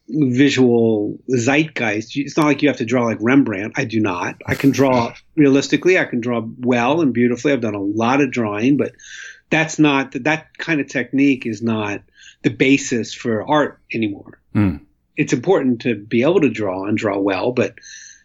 [0.09, 2.17] visual zeitgeist.
[2.17, 3.75] It's not like you have to draw like Rembrandt.
[3.77, 4.41] I do not.
[4.47, 5.99] I can draw realistically.
[5.99, 7.53] I can draw well and beautifully.
[7.53, 8.93] I've done a lot of drawing, but
[9.51, 12.03] that's not that kind of technique is not
[12.43, 14.41] the basis for art anymore.
[14.55, 14.81] Mm.
[15.17, 17.75] It's important to be able to draw and draw well, but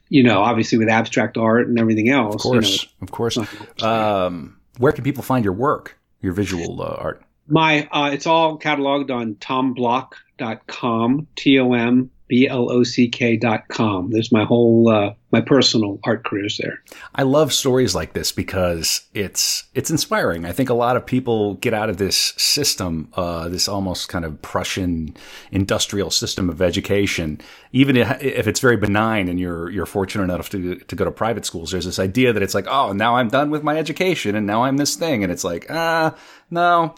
[0.10, 3.38] you know, obviously with abstract art and everything else, of course, you know, of course.
[3.82, 7.24] Um, where can people find your work, your visual uh, art?
[7.48, 14.10] My, uh, it's all cataloged on tomblock.com, T O M B-L-O-C-K dot com.
[14.10, 16.82] There's my whole, uh, my personal art careers there.
[17.14, 20.46] I love stories like this because it's, it's inspiring.
[20.46, 24.26] I think a lot of people get out of this system, uh, this almost kind
[24.26, 25.16] of Prussian
[25.52, 27.42] industrial system of education.
[27.72, 31.46] Even if it's very benign and you're, you're fortunate enough to, to go to private
[31.46, 34.48] schools, there's this idea that it's like, oh, now I'm done with my education and
[34.48, 35.24] now I'm this thing.
[35.24, 36.16] And it's like, ah,
[36.50, 36.96] no,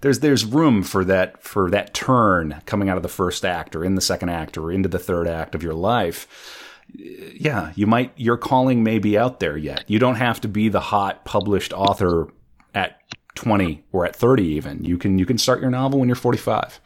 [0.00, 3.84] there's there's room for that for that turn coming out of the first act or
[3.84, 6.64] in the second act or into the third act of your life.
[6.94, 9.84] Yeah, you might your calling may be out there yet.
[9.88, 12.28] You don't have to be the hot published author
[12.74, 13.00] at
[13.34, 14.84] 20 or at 30 even.
[14.84, 16.80] You can you can start your novel when you're 45.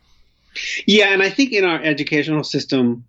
[0.86, 3.04] Yeah, and I think in our educational system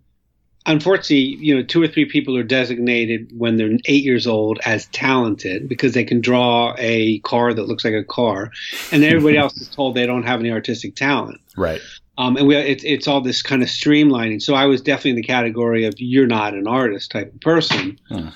[0.66, 4.86] unfortunately, you know, two or three people are designated when they're eight years old as
[4.86, 8.50] talented because they can draw a car that looks like a car,
[8.90, 11.40] and everybody else is told they don't have any artistic talent.
[11.56, 11.80] Right.
[12.16, 14.40] Um, and we, it's it's all this kind of streamlining.
[14.40, 17.98] So I was definitely in the category of you're not an artist type of person.
[18.08, 18.30] Huh.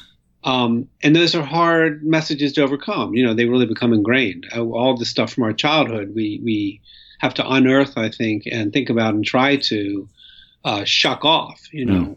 [0.44, 3.14] Um, and those are hard messages to overcome.
[3.14, 4.46] You know, they really become ingrained.
[4.56, 6.80] All the stuff from our childhood, we we
[7.18, 10.08] have to unearth, I think, and think about and try to
[10.64, 12.16] uh, shuck off, you know,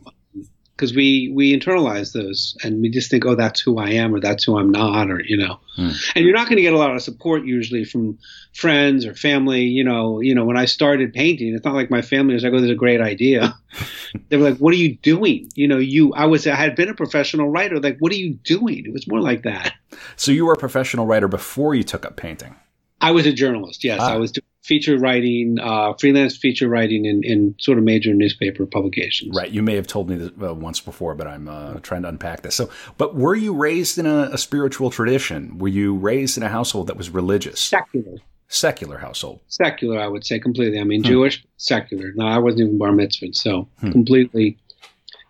[0.75, 0.97] because mm.
[0.97, 4.43] we we internalize those and we just think, oh, that's who I am or that's
[4.43, 5.95] who I'm not, or you know, mm.
[6.15, 8.17] and you're not going to get a lot of support usually from
[8.53, 9.61] friends or family.
[9.61, 12.53] You know, you know, when I started painting, it's not like my family was like,
[12.53, 13.55] oh, this is a great idea.
[14.29, 15.49] they were like, what are you doing?
[15.55, 17.79] You know, you I was I had been a professional writer.
[17.79, 18.85] Like, what are you doing?
[18.85, 19.73] It was more like that.
[20.15, 22.55] So you were a professional writer before you took up painting.
[23.01, 23.83] I was a journalist.
[23.83, 24.13] Yes, ah.
[24.13, 28.65] I was doing feature writing, uh, freelance feature writing in, in sort of major newspaper
[28.65, 29.35] publications.
[29.35, 29.49] Right.
[29.49, 32.43] You may have told me this uh, once before, but I'm uh, trying to unpack
[32.43, 32.55] this.
[32.55, 35.57] So, but were you raised in a, a, spiritual tradition?
[35.57, 37.59] Were you raised in a household that was religious?
[37.59, 38.17] Secular.
[38.47, 39.39] Secular household.
[39.47, 40.79] Secular, I would say completely.
[40.79, 41.09] I mean, hmm.
[41.09, 42.11] Jewish, secular.
[42.15, 43.91] No, I wasn't even bar mitzvah, so hmm.
[43.91, 44.59] completely.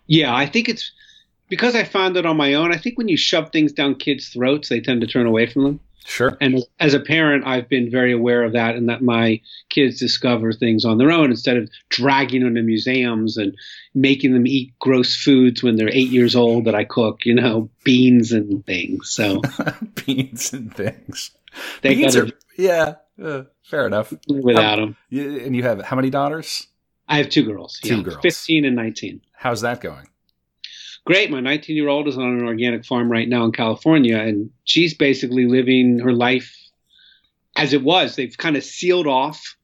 [0.06, 0.92] Yeah, I think it's
[1.48, 2.72] because I found it on my own.
[2.72, 5.64] I think when you shove things down kids' throats, they tend to turn away from
[5.64, 5.80] them.
[6.04, 6.36] Sure.
[6.40, 10.52] And as a parent, I've been very aware of that and that my kids discover
[10.52, 13.54] things on their own instead of dragging them to museums and
[13.94, 17.70] making them eat gross foods when they're eight years old that I cook, you know,
[17.84, 19.10] beans and things.
[19.10, 19.42] So
[20.06, 21.30] beans and things.
[21.82, 24.12] They beans are, yeah, uh, fair enough.
[24.28, 24.96] Without them.
[25.10, 26.66] And you have how many daughters?
[27.08, 27.78] I have two girls.
[27.82, 28.18] Two yeah, girls.
[28.22, 29.20] 15 and 19.
[29.32, 30.08] How's that going?
[31.04, 31.30] Great.
[31.30, 34.94] My 19 year old is on an organic farm right now in California, and she's
[34.94, 36.56] basically living her life
[37.56, 38.16] as it was.
[38.16, 39.56] They've kind of sealed off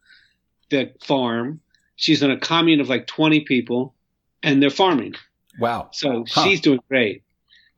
[0.70, 1.61] the farm.
[1.96, 3.94] She's in a commune of like 20 people,
[4.42, 5.14] and they're farming.
[5.59, 5.88] Wow.
[5.92, 6.44] So huh.
[6.44, 7.22] she's doing great.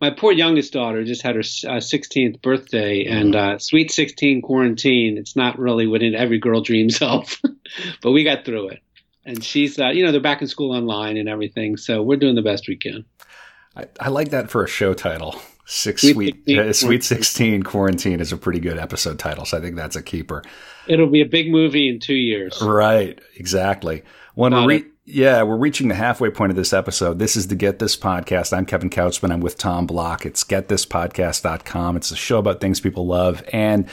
[0.01, 5.18] My poor youngest daughter just had her uh, 16th birthday, and uh, sweet 16 quarantine.
[5.18, 7.38] It's not really what every girl dreams of,
[8.03, 8.81] but we got through it.
[9.27, 12.35] And she's, uh, you know, they're back in school online and everything, so we're doing
[12.35, 13.05] the best we can.
[13.77, 15.41] I, I like that for a show title.
[15.67, 19.57] Six Sweet, Sweet, 16, uh, Sweet 16 Quarantine is a pretty good episode title, so
[19.57, 20.43] I think that's a keeper.
[20.89, 22.61] It'll be a big movie in two years.
[22.61, 24.03] Right, exactly.
[24.35, 27.21] When we're re- yeah, we're reaching the halfway point of this episode.
[27.21, 28.53] This is the Get This Podcast.
[28.57, 29.33] I'm Kevin Kautzman.
[29.33, 30.27] I'm with Tom Block.
[30.27, 31.97] It's getthispodcast.com.
[31.97, 33.43] It's a show about things people love.
[33.53, 33.89] And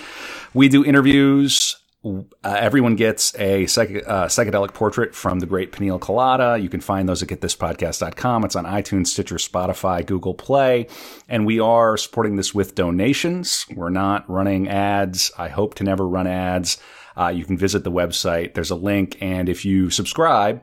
[0.56, 6.00] we do interviews uh, everyone gets a psych- uh, psychedelic portrait from the great Peniel
[6.00, 6.58] Colada.
[6.58, 8.46] You can find those at getthispodcast.com.
[8.46, 10.88] It's on iTunes, Stitcher, Spotify, Google Play.
[11.28, 13.66] And we are supporting this with donations.
[13.76, 15.32] We're not running ads.
[15.38, 16.78] I hope to never run ads.
[17.18, 18.54] Uh, you can visit the website.
[18.54, 19.18] There's a link.
[19.20, 20.62] And if you subscribe,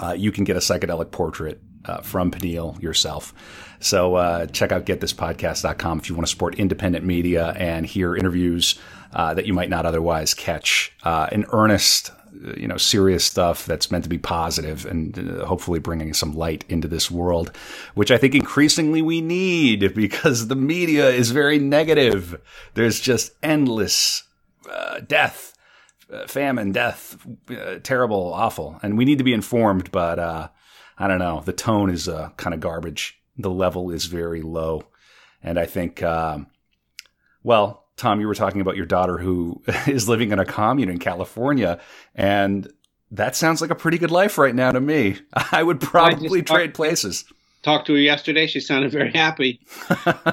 [0.00, 3.34] uh, you can get a psychedelic portrait uh, from Peniel yourself.
[3.80, 8.78] So uh, check out getthispodcast.com if you want to support independent media and hear interviews
[9.12, 10.92] uh, that you might not otherwise catch.
[11.02, 12.10] Uh, in earnest,
[12.56, 16.64] you know, serious stuff that's meant to be positive and uh, hopefully bringing some light
[16.68, 17.54] into this world,
[17.94, 22.40] which I think increasingly we need because the media is very negative.
[22.74, 24.24] There's just endless
[24.70, 25.54] uh, death,
[26.12, 27.18] uh, famine, death,
[27.50, 29.90] uh, terrible, awful, and we need to be informed.
[29.90, 33.18] But I don't know, the tone is kind of garbage.
[33.36, 34.84] The level is very low,
[35.42, 36.48] and I think, um,
[37.42, 40.98] well, Tom, you were talking about your daughter who is living in a commune in
[40.98, 41.78] California,
[42.16, 42.68] and
[43.12, 45.18] That sounds like a pretty good life right now to me.
[45.52, 47.24] I would probably I trade places.
[47.62, 48.48] Talked to her yesterday.
[48.48, 49.60] She sounded very happy.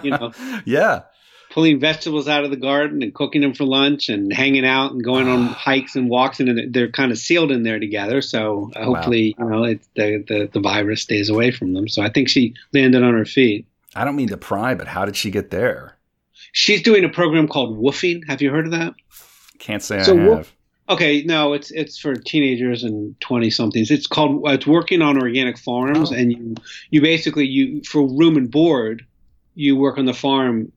[0.01, 0.32] You know.
[0.65, 1.03] yeah
[1.51, 5.03] pulling vegetables out of the garden and cooking them for lunch and hanging out and
[5.03, 8.84] going on hikes and walks and they're kind of sealed in there together so uh,
[8.84, 9.45] hopefully wow.
[9.45, 12.53] you know it, the, the the virus stays away from them so i think she
[12.71, 15.97] landed on her feet i don't mean to pry but how did she get there
[16.51, 18.93] she's doing a program called woofing have you heard of that
[19.59, 20.55] can't say so i have woof-
[20.91, 23.91] Okay, no, it's it's for teenagers and twenty somethings.
[23.91, 26.15] It's called it's working on organic farms, oh.
[26.15, 26.55] and you
[26.89, 29.05] you basically you for room and board,
[29.53, 30.71] you work on the farm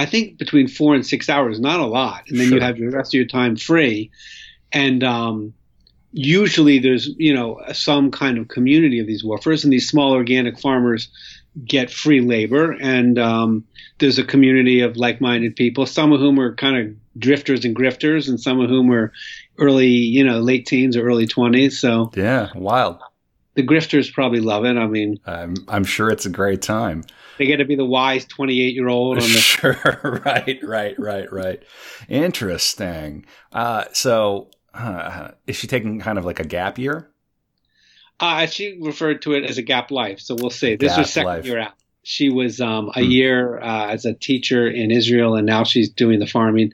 [0.00, 2.56] I think between four and six hours, not a lot, and then sure.
[2.56, 4.10] you have the rest of your time free.
[4.72, 5.52] And um,
[6.12, 10.58] usually there's you know some kind of community of these woofers, and these small organic
[10.58, 11.10] farmers
[11.64, 13.64] get free labor, and um,
[13.98, 18.28] there's a community of like-minded people, some of whom are kind of drifters and grifters,
[18.28, 19.12] and some of whom are
[19.58, 21.78] early, you know, late teens or early twenties.
[21.78, 22.98] So yeah, wild.
[23.54, 24.76] The grifters probably love it.
[24.76, 27.04] I mean, I'm I'm sure it's a great time.
[27.38, 29.28] They get to be the wise 28 year old on the.
[29.40, 30.00] Sure.
[30.26, 31.62] right, right, right, right.
[32.06, 33.24] Interesting.
[33.50, 37.09] Uh, so uh, is she taking kind of like a gap year?
[38.20, 40.20] Uh, she referred to it as a gap life.
[40.20, 40.76] So we'll see.
[40.76, 41.46] This gap was second life.
[41.46, 41.72] year out.
[42.02, 43.10] She was um, a hmm.
[43.10, 46.72] year uh, as a teacher in Israel, and now she's doing the farming.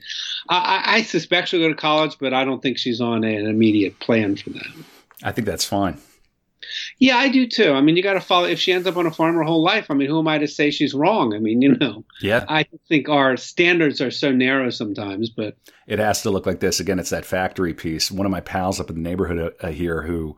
[0.49, 3.99] I, I suspect she'll go to college, but I don't think she's on an immediate
[3.99, 4.67] plan for that.
[5.25, 5.99] I think that's fine.
[6.99, 7.73] Yeah, I do too.
[7.73, 8.47] I mean, you got to follow.
[8.47, 10.39] If she ends up on a farm her whole life, I mean, who am I
[10.39, 11.35] to say she's wrong?
[11.35, 12.05] I mean, you know.
[12.21, 12.45] Yeah.
[12.49, 15.57] I think our standards are so narrow sometimes, but
[15.87, 16.81] it has to look like this.
[16.81, 18.11] Again, it's that factory piece.
[18.11, 20.37] One of my pals up in the neighborhood uh, here who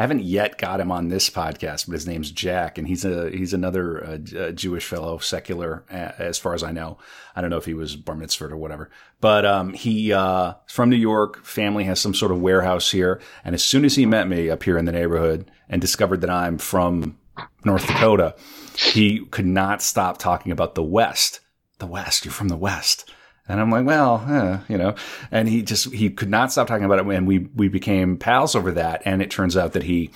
[0.00, 3.28] I haven't yet got him on this podcast, but his name's Jack, and he's a
[3.28, 6.96] he's another uh, Jewish fellow, secular, as far as I know.
[7.36, 8.88] I don't know if he was bar mitzvah or whatever,
[9.20, 11.44] but um, he uh, from New York.
[11.44, 14.62] Family has some sort of warehouse here, and as soon as he met me up
[14.62, 17.18] here in the neighborhood and discovered that I'm from
[17.66, 18.36] North Dakota,
[18.78, 21.40] he could not stop talking about the West.
[21.78, 23.12] The West, you're from the West.
[23.50, 24.94] And I'm like, well, eh, you know,
[25.32, 27.06] and he just, he could not stop talking about it.
[27.06, 29.02] And we, we became pals over that.
[29.04, 30.10] And it turns out that he,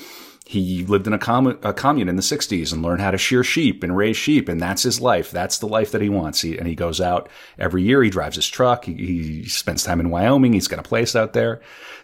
[0.47, 3.43] he lived in a, com- a commune in the 60s and learned how to shear
[3.43, 4.49] sheep and raise sheep.
[4.49, 5.33] And that's his life.
[5.33, 6.43] That's the life that he wants.
[6.43, 8.05] He, and he goes out every year.
[8.05, 8.85] He drives his truck.
[8.85, 10.53] He, he spends time in Wyoming.
[10.53, 11.61] He's got a place out there.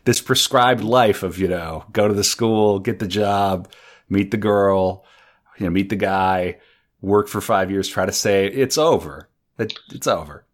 [0.07, 3.71] This prescribed life of, you know, go to the school, get the job,
[4.09, 5.05] meet the girl,
[5.59, 6.59] you know, meet the guy,
[7.01, 9.29] work for five years, try to say it's over.
[9.59, 10.45] It, it's over.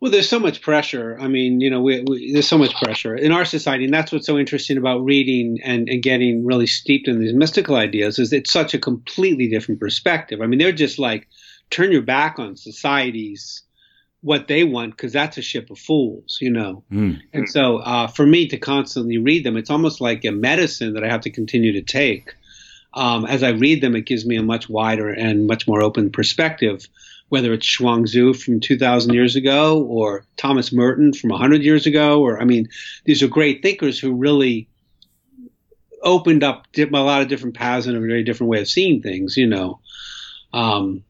[0.00, 1.16] Well, there's so much pressure.
[1.18, 4.12] I mean, you know, we, we, there's so much pressure in our society, and that's
[4.12, 8.18] what's so interesting about reading and, and getting really steeped in these mystical ideas.
[8.18, 10.42] Is it's such a completely different perspective.
[10.42, 11.28] I mean, they're just like
[11.70, 13.62] turn your back on society's
[14.20, 16.82] what they want because that's a ship of fools, you know.
[16.92, 17.20] Mm.
[17.32, 21.04] And so, uh, for me to constantly read them, it's almost like a medicine that
[21.04, 22.34] I have to continue to take.
[22.92, 26.10] Um, as I read them, it gives me a much wider and much more open
[26.10, 26.86] perspective
[27.28, 32.40] whether it's Zhuangzi from 2,000 years ago or Thomas Merton from 100 years ago, or
[32.40, 32.68] I mean,
[33.04, 34.68] these are great thinkers who really
[36.02, 39.36] opened up a lot of different paths and a very different way of seeing things,
[39.36, 39.80] you know.
[40.52, 41.02] Um,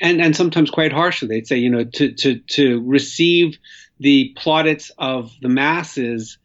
[0.00, 3.58] and and sometimes quite harshly, they'd say, you know, to to to receive
[3.98, 6.36] the plaudits of the masses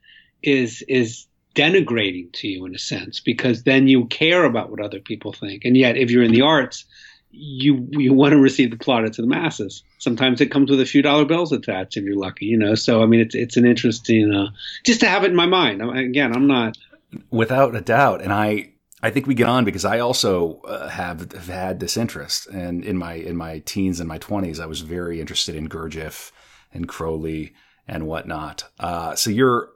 [0.41, 5.01] is is denigrating to you in a sense because then you care about what other
[5.01, 6.85] people think, and yet if you're in the arts
[7.31, 9.83] you you want to receive the plaudits of the masses.
[9.97, 12.75] Sometimes it comes with a few dollar bills attached if you're lucky, you know.
[12.75, 14.51] So I mean, it's it's an interesting uh,
[14.83, 15.81] just to have it in my mind.
[15.81, 16.77] Again, I'm not
[17.29, 18.71] without a doubt, and I
[19.03, 22.83] I think we get on because I also uh, have, have had this interest, and
[22.83, 26.31] in my in my teens and my twenties, I was very interested in Gurdjieff
[26.73, 27.53] and Crowley
[27.87, 28.65] and whatnot.
[28.79, 29.69] Uh, so you're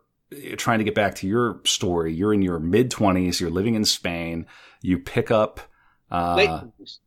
[0.57, 2.13] trying to get back to your story.
[2.13, 3.41] You're in your mid twenties.
[3.41, 4.45] You're living in Spain.
[4.82, 5.61] You pick up
[6.12, 6.62] uh,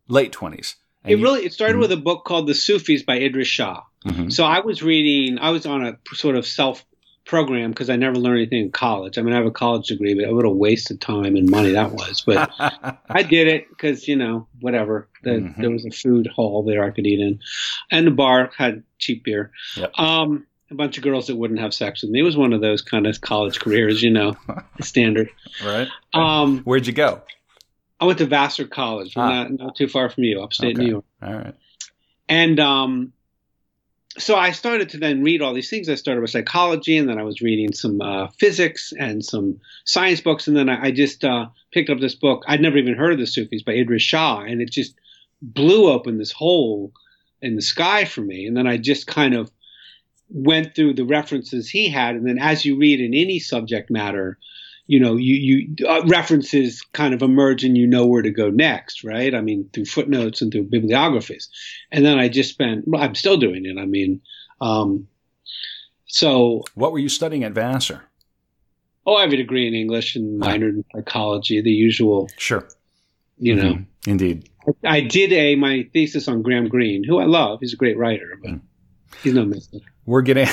[0.09, 0.77] late 20s.
[1.05, 1.81] It you, really it started mm-hmm.
[1.83, 3.83] with a book called The Sufis by Idries Shah.
[4.05, 4.31] Mm-hmm.
[4.31, 5.39] So I was reading.
[5.39, 6.85] I was on a sort of self
[7.25, 9.19] program because I never learned anything in college.
[9.19, 11.73] I mean, I have a college degree, but what a waste of time and money
[11.73, 12.23] that was.
[12.27, 12.51] But
[13.09, 15.09] I did it because you know whatever.
[15.23, 15.61] The, mm-hmm.
[15.61, 17.41] There was a food hall there I could eat in,
[17.91, 19.53] and the bar had cheap beer.
[19.77, 19.99] Yep.
[19.99, 22.21] Um, a bunch of girls that wouldn't have sex with me.
[22.21, 24.37] It was one of those kind of college careers, you know,
[24.81, 25.31] standard.
[25.65, 25.89] Right.
[26.13, 27.23] Um, Where'd you go?
[28.01, 29.29] I went to Vassar College, ah.
[29.29, 30.85] not, not too far from you, upstate okay.
[30.85, 31.05] New York.
[31.23, 31.55] All right.
[32.29, 33.13] And um,
[34.19, 35.89] so I started to then read all these things.
[35.89, 40.21] I started with psychology, and then I was reading some uh, physics and some science
[40.21, 42.45] books, and then I, I just uh, picked up this book.
[42.47, 44.95] I'd never even heard of the Sufis by Idries Shah, and it just
[45.41, 46.93] blew open this hole
[47.41, 48.47] in the sky for me.
[48.47, 49.51] And then I just kind of
[50.29, 54.39] went through the references he had, and then as you read in any subject matter,
[54.89, 58.49] you know, you you uh, references kind of emerge and you know where to go
[58.49, 59.34] next, right?
[59.34, 61.49] I mean, through footnotes and through bibliographies,
[61.93, 62.89] and then I just spent.
[62.89, 63.78] Well, I'm still doing it.
[63.78, 64.22] I mean,
[64.62, 65.07] um,
[66.07, 68.03] so what were you studying at Vassar?
[69.05, 72.30] Oh, I have a degree in English and minored in psychology, the usual.
[72.39, 72.66] Sure.
[73.36, 74.11] You know, mm-hmm.
[74.11, 74.49] indeed.
[74.84, 77.61] I, I, did a my thesis on Graham Greene, who I love.
[77.61, 78.61] He's a great writer, but mm.
[79.23, 79.51] He's no
[80.09, 80.49] we're getting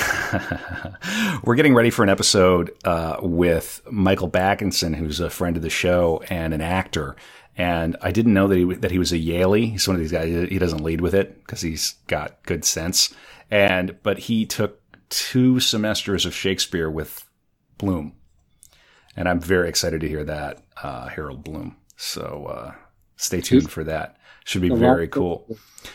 [1.42, 5.70] we're getting ready for an episode uh, with Michael Backinson, who's a friend of the
[5.70, 7.16] show and an actor.
[7.56, 9.70] And I didn't know that he that he was a Yalie.
[9.70, 10.50] He's one of these guys.
[10.50, 13.14] He doesn't lead with it because he's got good sense.
[13.50, 17.26] And but he took two semesters of Shakespeare with
[17.78, 18.12] Bloom,
[19.16, 21.76] and I'm very excited to hear that uh, Harold Bloom.
[21.96, 22.74] So uh,
[23.16, 24.18] stay tuned for that.
[24.46, 25.44] Should be very cool.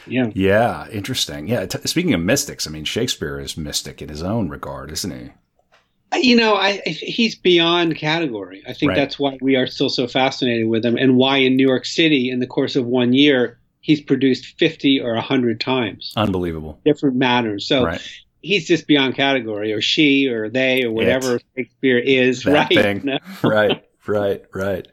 [0.05, 0.29] Yeah.
[0.33, 0.89] Yeah.
[0.89, 1.47] Interesting.
[1.47, 1.65] Yeah.
[1.67, 6.21] T- speaking of mystics, I mean, Shakespeare is mystic in his own regard, isn't he?
[6.21, 8.61] You know, I, he's beyond category.
[8.67, 8.97] I think right.
[8.97, 12.29] that's why we are still so fascinated with him, and why in New York City,
[12.29, 16.11] in the course of one year, he's produced fifty or hundred times.
[16.17, 16.81] Unbelievable.
[16.83, 17.65] Different matters.
[17.65, 18.01] So right.
[18.41, 21.45] he's just beyond category, or she, or they, or whatever it.
[21.55, 22.43] Shakespeare is.
[22.43, 22.67] That right.
[22.67, 23.01] Thing.
[23.05, 23.19] No.
[23.49, 23.81] right.
[24.05, 24.43] Right.
[24.53, 24.89] Right.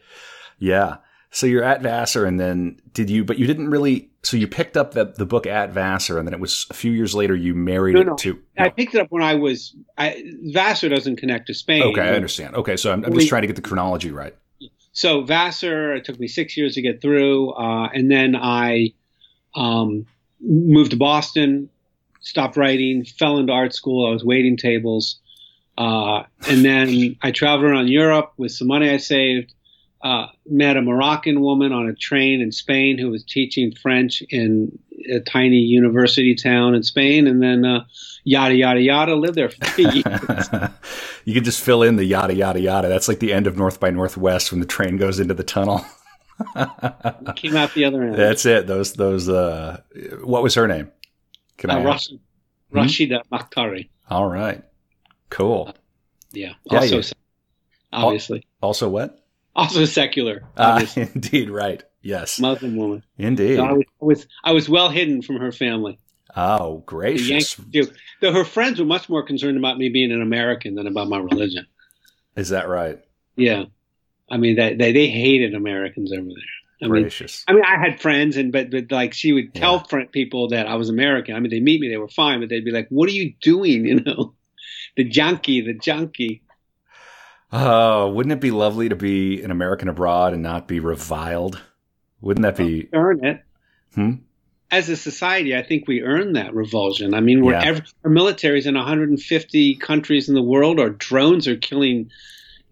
[0.61, 0.99] Yeah.
[1.31, 3.25] So you're at Vassar, and then did you?
[3.25, 4.11] But you didn't really.
[4.23, 6.91] So you picked up the the book at Vassar, and then it was a few
[6.91, 8.13] years later you married no, no.
[8.13, 8.35] it to.
[8.59, 8.65] No.
[8.65, 9.77] I picked it up when I was.
[9.99, 11.83] I, Vassar doesn't connect to Spain.
[11.83, 12.57] Okay, I understand.
[12.57, 14.35] Okay, so I'm, I'm just trying to get the chronology right.
[14.93, 18.95] So Vassar, it took me six years to get through, uh, and then I
[19.55, 20.07] um,
[20.41, 21.69] moved to Boston,
[22.21, 24.09] stopped writing, fell into art school.
[24.09, 25.21] I was waiting tables,
[25.77, 29.53] uh, and then I traveled around Europe with some money I saved
[30.03, 34.79] uh, met a Moroccan woman on a train in Spain who was teaching French in
[35.11, 37.85] a tiny university town in Spain, and then uh,
[38.25, 40.49] yada yada yada lived there for three years.
[41.25, 42.89] you could just fill in the yada yada yada.
[42.89, 45.85] That's like the end of North by Northwest when the train goes into the tunnel.
[47.35, 48.15] came out the other end.
[48.15, 48.67] That's it.
[48.67, 49.29] Those those.
[49.29, 49.81] Uh,
[50.23, 50.91] what was her name?
[51.57, 51.83] Can I?
[51.83, 52.19] Uh, Rashida,
[52.71, 52.79] hmm?
[52.79, 53.89] Rashida Makhtari.
[54.09, 54.63] All right.
[55.31, 55.75] Cool.
[56.33, 56.53] Yeah.
[56.71, 57.03] Also, yeah.
[57.93, 58.47] obviously.
[58.63, 59.19] Also, what?
[59.59, 60.45] Also secular.
[60.57, 61.83] Uh, indeed, right.
[62.03, 63.03] Yes, Muslim woman.
[63.17, 65.99] Indeed, so I, was, I, was, I was well hidden from her family.
[66.37, 67.61] Oh, gracious!
[68.21, 71.19] Though her friends were much more concerned about me being an American than about my
[71.19, 71.67] religion.
[72.37, 73.01] Is that right?
[73.37, 73.65] Yeah,
[74.31, 76.59] I mean they they, they hated Americans over there.
[76.83, 77.45] I gracious.
[77.49, 80.05] Mean, I mean, I had friends, and but but like she would tell yeah.
[80.13, 81.35] people that I was American.
[81.35, 83.35] I mean, they meet me, they were fine, but they'd be like, "What are you
[83.41, 84.35] doing?" You know,
[84.97, 86.43] the junkie, the junkie.
[87.53, 91.61] Oh, wouldn't it be lovely to be an American abroad and not be reviled?
[92.21, 93.43] Wouldn't that be earn it?
[93.95, 94.15] Hmm?
[94.71, 97.15] As a society, I think we earn that revulsion.
[97.15, 97.81] I mean, we're yeah.
[98.05, 100.79] our militaries in 150 countries in the world.
[100.79, 102.11] Our drones are killing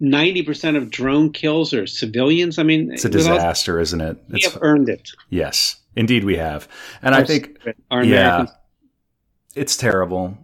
[0.02, 2.58] 90% of drone kills are civilians.
[2.58, 4.18] I mean, it's a disaster, all, isn't it?
[4.28, 5.12] We have earned it.
[5.30, 6.68] Yes, indeed we have.
[7.00, 7.58] And our I think,
[7.90, 8.46] our yeah,
[9.54, 10.36] it's terrible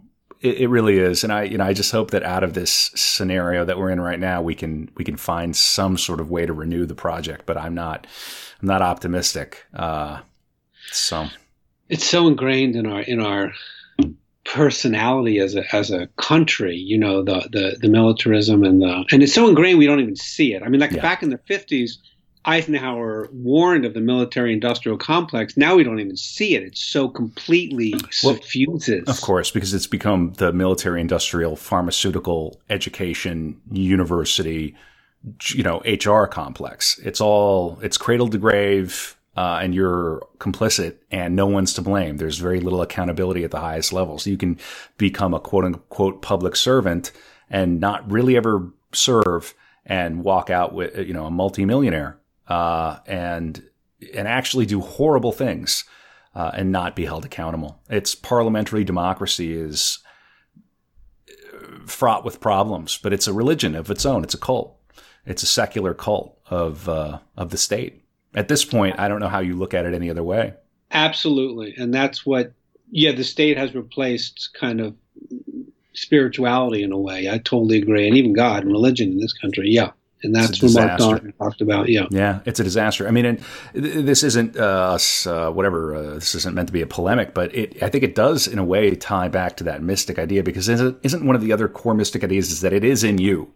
[0.43, 2.91] it, it, really is, and I, you know, I just hope that out of this
[2.95, 6.45] scenario that we're in right now, we can we can find some sort of way
[6.45, 7.45] to renew the project.
[7.45, 8.05] But I'm not,
[8.61, 9.65] I'm not optimistic.
[9.73, 10.19] Uh,
[10.91, 11.27] so
[11.87, 13.53] it's so ingrained in our in our
[14.43, 16.75] personality as a as a country.
[16.75, 20.17] You know, the the the militarism and the and it's so ingrained we don't even
[20.17, 20.61] see it.
[20.61, 21.01] I mean, like yeah.
[21.01, 21.99] back in the fifties
[22.45, 25.55] Eisenhower warned of the military industrial complex.
[25.55, 26.63] Now we don't even see it.
[26.63, 29.07] It's so completely well, suffuses.
[29.07, 34.75] Of course, because it's become the military industrial pharmaceutical education university,
[35.49, 36.99] you know, HR complex.
[36.99, 39.15] It's all, it's cradle to grave.
[39.35, 42.17] Uh, and you're complicit and no one's to blame.
[42.17, 44.25] There's very little accountability at the highest levels.
[44.25, 44.59] So you can
[44.99, 47.11] become a quote unquote public servant
[47.49, 49.55] and not really ever serve
[49.87, 53.63] and walk out with, you know, a multimillionaire uh, and
[54.13, 55.85] and actually do horrible things
[56.35, 57.79] uh, and not be held accountable.
[57.89, 59.99] It's parliamentary democracy is
[61.85, 64.23] fraught with problems, but it's a religion of its own.
[64.23, 64.77] It's a cult.
[65.25, 68.03] It's a secular cult of uh, of the state.
[68.35, 70.53] At this point, I don't know how you look at it any other way.
[70.91, 72.53] Absolutely, and that's what.
[72.95, 74.95] Yeah, the state has replaced kind of
[75.93, 77.27] spirituality in a way.
[77.27, 79.69] I totally agree, and even God and religion in this country.
[79.69, 79.91] Yeah
[80.23, 81.89] and that's what Mark Don talked about.
[81.89, 83.07] Yeah, yeah, it's a disaster.
[83.07, 83.43] I mean, and
[83.73, 85.95] this isn't uh, us, uh, whatever.
[85.95, 88.59] Uh, this isn't meant to be a polemic, but it, I think it does, in
[88.59, 91.93] a way, tie back to that mystic idea because isn't one of the other core
[91.93, 93.53] mystic ideas is that it is in you.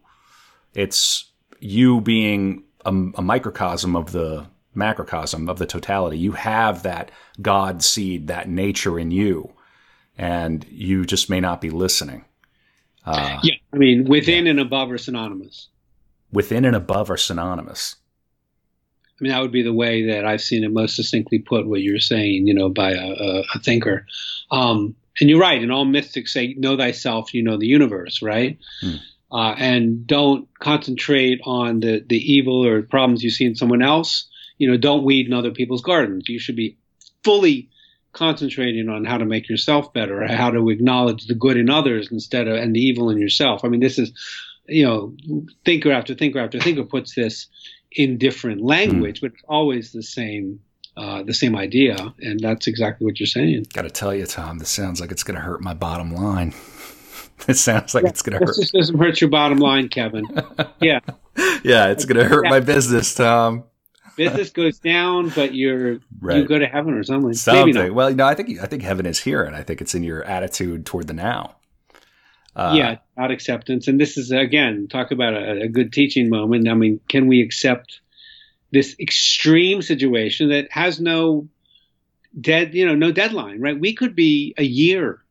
[0.74, 1.26] It's
[1.60, 6.18] you being a, a microcosm of the macrocosm of the totality.
[6.18, 7.12] You have that
[7.42, 9.54] God seed, that nature in you,
[10.18, 12.26] and you just may not be listening.
[13.06, 14.52] Uh, yeah, I mean, within yeah.
[14.52, 15.70] and above are synonymous.
[16.32, 17.96] Within and above are synonymous.
[19.20, 21.68] I mean, that would be the way that I've seen it most succinctly put.
[21.68, 24.06] What you're saying, you know, by a, a, a thinker.
[24.52, 25.62] Um, and you're right.
[25.62, 28.60] And all mystics say, "Know thyself, you know the universe." Right.
[28.82, 28.96] Hmm.
[29.30, 34.28] Uh, and don't concentrate on the the evil or problems you see in someone else.
[34.60, 36.30] You know, don't weed in other people's gardens.
[36.30, 36.78] You should be
[37.24, 37.70] fully
[38.14, 42.48] concentrating on how to make yourself better, how to acknowledge the good in others instead
[42.48, 43.62] of and the evil in yourself.
[43.64, 44.12] I mean, this is,
[44.68, 45.16] you know,
[45.66, 47.48] thinker after thinker after thinker puts this
[47.92, 49.22] in different language, mm.
[49.22, 50.60] but it's always the same.
[50.96, 53.64] Uh, the same idea, and that's exactly what you're saying.
[53.72, 56.56] Got to tell you, Tom, this sounds like it's going to hurt my bottom line.
[57.48, 58.56] it sounds like yeah, it's going to hurt.
[58.58, 60.26] This doesn't hurt your bottom line, Kevin.
[60.82, 61.02] Yeah,
[61.64, 62.50] yeah, it's going to hurt yeah.
[62.50, 63.66] my business, Tom
[64.18, 66.38] business goes down, but you're right.
[66.38, 67.34] you go to heaven or something.
[67.34, 67.94] Something.
[67.94, 70.04] Well, you know, I think I think heaven is here, and I think it's in
[70.04, 71.56] your attitude toward the now.
[72.58, 76.68] Uh, yeah, about acceptance, and this is again talk about a, a good teaching moment.
[76.68, 78.00] I mean, can we accept
[78.72, 81.48] this extreme situation that has no
[82.40, 83.80] dead, you know, no deadline, right?
[83.80, 85.24] We could be a year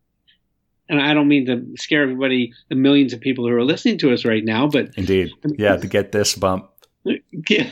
[0.88, 4.12] and I don't mean to scare everybody, the millions of people who are listening to
[4.12, 6.70] us right now, but indeed, I mean, yeah, to get this bump
[7.48, 7.70] yeah,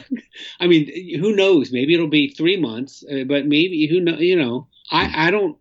[0.60, 1.72] I mean, who knows?
[1.72, 4.18] Maybe it'll be three months, uh, but maybe who know?
[4.18, 5.56] You know, I I don't,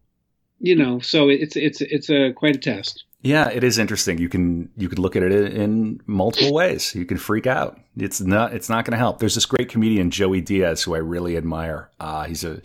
[0.60, 1.00] you know.
[1.00, 3.04] So it's it's it's a quite a test.
[3.24, 4.18] Yeah, it is interesting.
[4.18, 6.94] You can you can look at it in multiple ways.
[6.94, 7.80] You can freak out.
[7.98, 9.20] It's not it's not going to help.
[9.20, 11.90] There's this great comedian Joey Diaz who I really admire.
[12.00, 12.62] Uh, he's a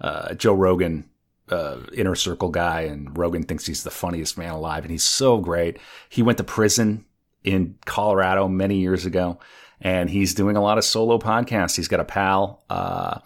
[0.00, 1.08] uh, Joe Rogan
[1.48, 5.38] uh, inner circle guy, and Rogan thinks he's the funniest man alive, and he's so
[5.38, 5.78] great.
[6.10, 7.06] He went to prison
[7.42, 9.38] in Colorado many years ago
[9.82, 11.76] and he's doing a lot of solo podcasts.
[11.76, 12.62] He's got a pal.
[12.70, 13.18] Uh,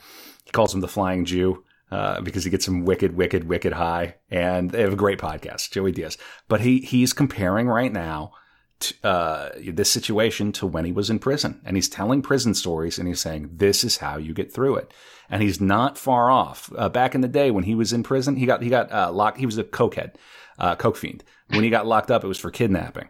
[0.45, 1.63] he calls him the Flying Jew.
[1.89, 5.71] Uh, because he gets him wicked, wicked, wicked high, and they have a great podcast,
[5.71, 6.19] Joey Diaz.
[6.49, 8.33] But he he's comparing right now
[8.81, 12.99] to, uh, this situation to when he was in prison, and he's telling prison stories,
[12.99, 14.93] and he's saying this is how you get through it,
[15.31, 16.73] and he's not far off.
[16.77, 19.13] Uh, back in the day when he was in prison, he got he got uh,
[19.13, 19.39] locked.
[19.39, 20.17] He was a cokehead,
[20.59, 21.23] uh, coke fiend.
[21.51, 23.09] When he got locked up, it was for kidnapping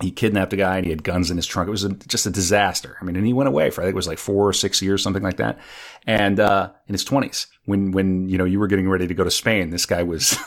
[0.00, 1.68] he kidnapped a guy and he had guns in his trunk.
[1.68, 2.96] It was a, just a disaster.
[3.00, 4.80] I mean, and he went away for I think it was like four or six
[4.80, 5.58] years, something like that.
[6.06, 9.24] And uh, in his twenties, when when you know you were getting ready to go
[9.24, 10.38] to Spain, this guy was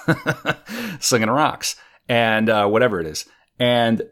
[1.00, 1.76] slinging rocks
[2.08, 3.26] and uh, whatever it is.
[3.60, 4.04] And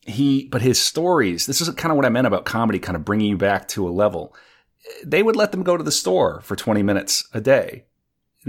[0.00, 1.46] he, but his stories.
[1.46, 3.86] This is kind of what I meant about comedy, kind of bringing you back to
[3.86, 4.34] a level.
[5.04, 7.84] They would let them go to the store for twenty minutes a day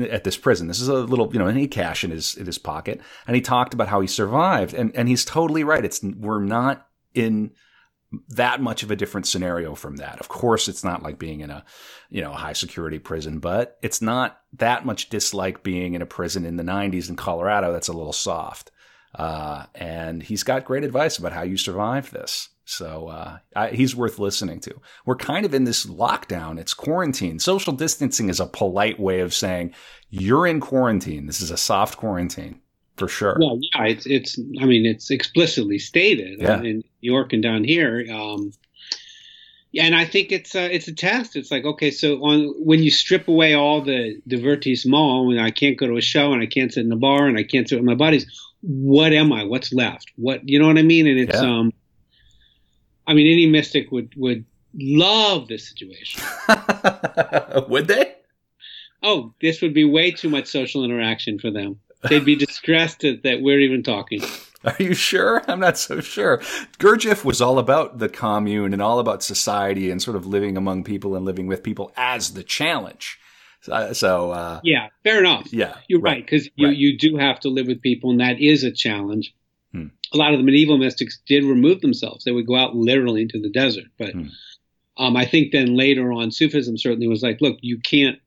[0.03, 0.67] at this prison.
[0.67, 3.35] This is a little, you know, and he cash in his in his pocket, and
[3.35, 5.85] he talked about how he survived, and and he's totally right.
[5.85, 7.51] It's we're not in
[8.29, 10.19] that much of a different scenario from that.
[10.19, 11.63] Of course, it's not like being in a,
[12.09, 16.45] you know, high security prison, but it's not that much dislike being in a prison
[16.45, 17.71] in the 90s in Colorado.
[17.71, 18.71] That's a little soft.
[19.13, 22.49] Uh, and he's got great advice about how you survive this.
[22.69, 24.79] So uh, I, he's worth listening to.
[25.03, 26.59] We're kind of in this lockdown.
[26.59, 27.39] It's quarantine.
[27.39, 29.73] Social distancing is a polite way of saying
[30.11, 31.25] you're in quarantine.
[31.25, 32.61] This is a soft quarantine
[32.95, 33.37] for sure.
[33.39, 34.39] Well, yeah, it's it's.
[34.61, 36.57] I mean, it's explicitly stated yeah.
[36.57, 38.05] in New York and down here.
[38.13, 38.51] Um,
[39.71, 41.35] yeah, and I think it's a, it's a test.
[41.35, 45.77] It's like okay, so on when you strip away all the divertissement, when I can't
[45.77, 47.79] go to a show and I can't sit in a bar and I can't sit
[47.79, 48.27] with my buddies,
[48.61, 49.43] what am I?
[49.43, 50.11] What's left?
[50.17, 51.07] What you know what I mean?
[51.07, 51.59] And it's yeah.
[51.59, 51.73] um
[53.09, 54.45] I mean, any mystic would would
[54.75, 56.21] love this situation.
[57.67, 58.13] would they?
[59.01, 61.79] Oh, this would be way too much social interaction for them.
[62.07, 64.21] They'd be distressed that we're even talking.
[64.63, 65.41] Are you sure?
[65.47, 66.37] I'm not so sure.
[66.77, 70.83] Gurdjieff was all about the commune and all about society and sort of living among
[70.83, 73.17] people and living with people as the challenge.
[73.61, 75.51] So, so uh, yeah, fair enough.
[75.51, 76.77] Yeah, you're right because right, you right.
[76.77, 79.33] you do have to live with people, and that is a challenge.
[79.71, 79.87] Hmm.
[80.13, 82.23] A lot of the medieval mystics did remove themselves.
[82.23, 83.85] They would go out literally into the desert.
[83.97, 84.27] But hmm.
[84.97, 88.19] um, I think then later on, Sufism certainly was like, look, you can't.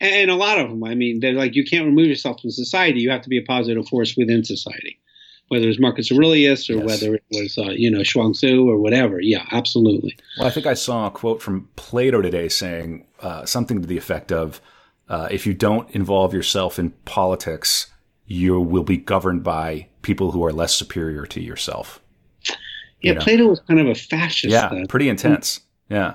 [0.00, 3.00] And a lot of them, I mean, they're like, you can't remove yourself from society.
[3.00, 4.98] You have to be a positive force within society,
[5.48, 6.84] whether it's Marcus Aurelius or yes.
[6.84, 9.20] whether it was, uh, you know, Zhuangzi or whatever.
[9.22, 10.14] Yeah, absolutely.
[10.38, 13.96] Well, I think I saw a quote from Plato today saying uh, something to the
[13.96, 14.60] effect of,
[15.08, 17.86] uh, if you don't involve yourself in politics,
[18.26, 22.00] you will be governed by people who are less superior to yourself.
[22.44, 22.54] Yeah,
[23.00, 23.20] you know?
[23.20, 24.52] Plato was kind of a fascist.
[24.52, 25.60] Yeah, pretty intense.
[25.88, 26.14] Yeah.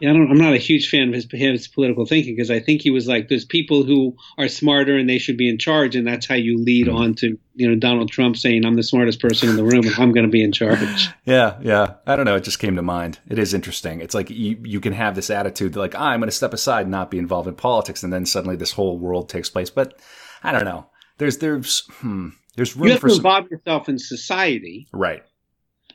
[0.00, 2.82] Yeah, I am not a huge fan of his, his political thinking because I think
[2.82, 6.04] he was like, there's people who are smarter and they should be in charge, and
[6.04, 6.96] that's how you lead mm-hmm.
[6.96, 9.94] on to you know Donald Trump saying I'm the smartest person in the room and
[9.98, 11.08] I'm going to be in charge.
[11.24, 11.94] yeah, yeah.
[12.04, 12.34] I don't know.
[12.34, 13.20] It just came to mind.
[13.28, 14.00] It is interesting.
[14.00, 16.82] It's like you you can have this attitude like ah, I'm going to step aside,
[16.82, 19.70] and not be involved in politics, and then suddenly this whole world takes place.
[19.70, 20.00] But
[20.42, 20.88] I don't know
[21.22, 23.48] there's there's hmm, there's room you have for to involve some...
[23.50, 25.22] yourself in society, right?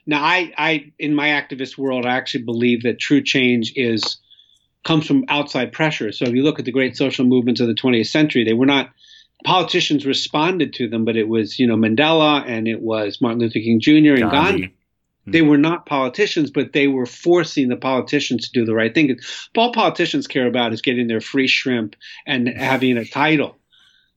[0.05, 4.17] Now, I, I, in my activist world, I actually believe that true change is
[4.85, 6.13] comes from outside pressure.
[6.13, 8.65] So if you look at the great social movements of the 20th century, they were
[8.65, 8.89] not
[9.43, 13.59] politicians responded to them, but it was you know Mandela and it was Martin Luther
[13.59, 13.91] King Jr.
[13.91, 14.31] and Gandhi.
[14.31, 14.73] Gandhi.
[15.25, 15.31] Hmm.
[15.31, 19.19] They were not politicians, but they were forcing the politicians to do the right thing.
[19.57, 23.57] All politicians care about is getting their free shrimp and having a title.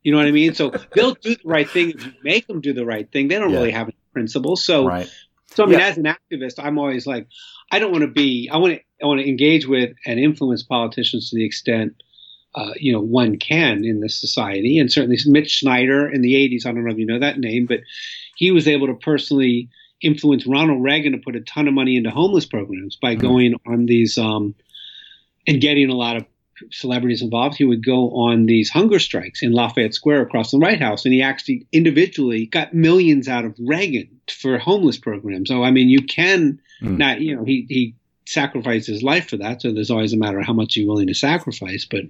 [0.02, 0.54] You know what I mean?
[0.54, 3.28] So they'll do the right thing if you make them do the right thing.
[3.28, 3.58] They don't yeah.
[3.58, 4.64] really have any principles.
[4.64, 5.10] So, right.
[5.46, 5.86] so I mean, yeah.
[5.86, 7.26] as an activist, I'm always like,
[7.70, 8.48] I don't want to be.
[8.50, 8.80] I want to.
[9.02, 12.02] I want to engage with and influence politicians to the extent.
[12.54, 16.66] Uh, you know, one can in this society, and certainly Mitch Snyder in the '80s.
[16.66, 17.80] I don't know if you know that name, but
[18.36, 19.68] he was able to personally
[20.02, 23.26] influence Ronald Reagan to put a ton of money into homeless programs by mm-hmm.
[23.26, 24.54] going on these um,
[25.46, 26.24] and getting a lot of
[26.70, 30.80] celebrities involved, he would go on these hunger strikes in Lafayette Square across the White
[30.80, 35.48] House, and he actually individually got millions out of Reagan for homeless programs.
[35.48, 36.96] So I mean, you can mm.
[36.98, 37.94] not, you know, he he
[38.26, 39.62] sacrificed his life for that.
[39.62, 41.84] So there's always a matter of how much you're willing to sacrifice.
[41.84, 42.04] But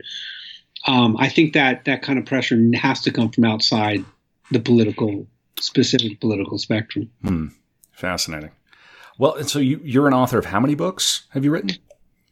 [0.86, 4.04] um, I think that that kind of pressure has to come from outside
[4.50, 5.26] the political,
[5.60, 7.10] specific political spectrum.
[7.24, 7.52] Mm.
[7.92, 8.50] Fascinating.
[9.18, 11.76] Well, and so you, you're an author of how many books have you written?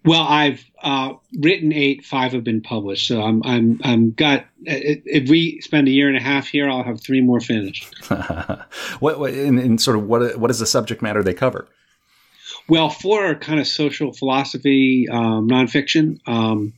[0.05, 3.07] Well, I've uh, written eight, five have been published.
[3.09, 4.47] So I'm I'm I'm got.
[4.65, 7.95] If we spend a year and a half here, I'll have three more finished.
[9.01, 11.69] what, what in, in, sort of what what is the subject matter they cover?
[12.69, 16.21] Well, four are kind of social philosophy um, nonfiction.
[16.27, 16.75] Um,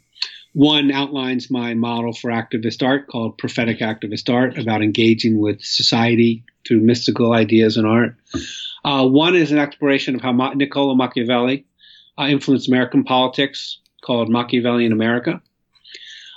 [0.52, 6.42] one outlines my model for activist art called prophetic activist art, about engaging with society
[6.66, 8.16] through mystical ideas and art.
[8.84, 11.66] Uh, one is an exploration of how Ma- Niccolo Machiavelli
[12.28, 15.40] influenced American politics called Machiavellian America.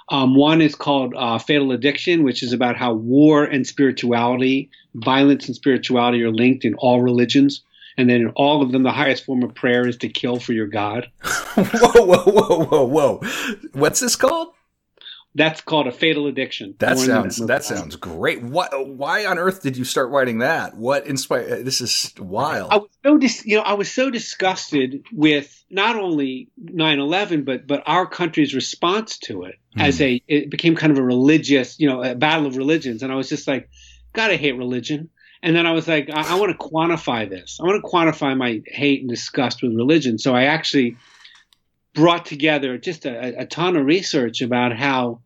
[0.09, 5.47] Um, one is called uh, Fatal Addiction, which is about how war and spirituality, violence
[5.47, 7.63] and spirituality are linked in all religions.
[7.97, 10.53] And then in all of them, the highest form of prayer is to kill for
[10.53, 11.09] your God.
[11.23, 13.21] whoa, whoa, whoa, whoa, whoa.
[13.73, 14.49] What's this called?
[15.35, 16.75] That's called a fatal addiction.
[16.77, 18.43] That sounds that sounds great.
[18.43, 18.71] What?
[18.87, 20.75] Why on earth did you start writing that?
[20.75, 21.65] What inspired?
[21.65, 22.71] This is wild.
[22.71, 27.65] I was so dis, you know I was so disgusted with not only 9/11 but
[27.65, 29.81] but our country's response to it mm.
[29.81, 33.11] as a it became kind of a religious you know a battle of religions and
[33.11, 33.69] I was just like,
[34.13, 35.09] gotta hate religion.
[35.41, 37.59] And then I was like, I, I want to quantify this.
[37.59, 40.17] I want to quantify my hate and disgust with religion.
[40.19, 40.95] So I actually
[41.93, 45.21] brought together just a, a ton of research about how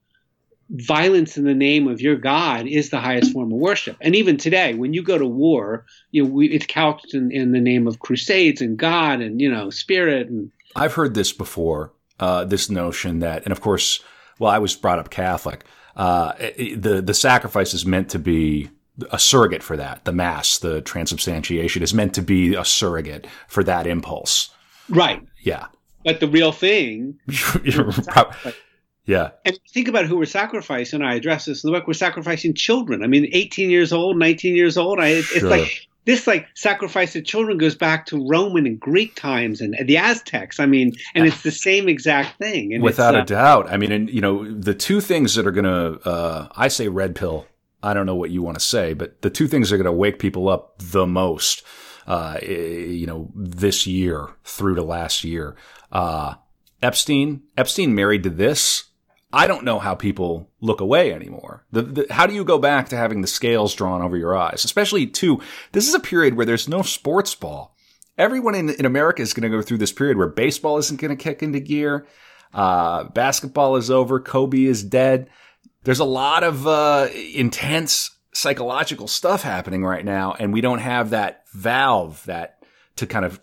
[0.70, 3.98] violence in the name of your God is the highest form of worship.
[4.02, 7.52] And even today, when you go to war, you know, we, it's couched in, in,
[7.52, 10.28] the name of crusades and God and, you know, spirit.
[10.28, 14.04] And I've heard this before, uh, this notion that, and of course,
[14.40, 15.64] well, I was brought up Catholic.
[15.96, 18.70] Uh, the, the sacrifice is meant to be
[19.12, 20.06] a surrogate for that.
[20.06, 24.50] The mass, the transubstantiation is meant to be a surrogate for that impulse.
[24.90, 25.22] Right.
[25.42, 25.68] Yeah.
[26.04, 27.20] But the real thing.
[29.08, 29.32] yeah.
[29.46, 31.02] And think about who we're sacrificing.
[31.02, 31.88] I address this in the book.
[31.88, 33.04] We're sacrificing children.
[33.04, 35.00] I mean, 18 years old, 19 years old.
[35.00, 35.50] I, it's sure.
[35.50, 39.98] like this like sacrifice of children goes back to Roman and Greek times and the
[39.98, 40.60] Aztecs.
[40.60, 42.74] I mean, and it's the same exact thing.
[42.74, 43.72] And Without uh, a doubt.
[43.72, 46.88] I mean, and you know, the two things that are going to, uh, I say
[46.88, 47.48] red pill.
[47.82, 49.86] I don't know what you want to say, but the two things that are going
[49.86, 51.64] to wake people up the most
[52.08, 55.56] uh, you know, this year through to last year.
[55.92, 56.36] Uh,
[56.82, 58.86] Epstein, Epstein married to this.
[59.32, 61.66] I don't know how people look away anymore.
[61.72, 64.64] The, the, how do you go back to having the scales drawn over your eyes?
[64.64, 65.42] Especially too,
[65.74, 67.76] this is a period where there's no sports ball.
[68.18, 71.16] Everyone in, in America is going to go through this period where baseball isn't going
[71.16, 72.08] to kick into gear.
[72.54, 74.20] Uh, basketball is over.
[74.20, 75.30] Kobe is dead.
[75.84, 81.10] There's a lot of, uh, intense psychological stuff happening right now, and we don't have
[81.10, 82.58] that valve that
[82.98, 83.40] to kind of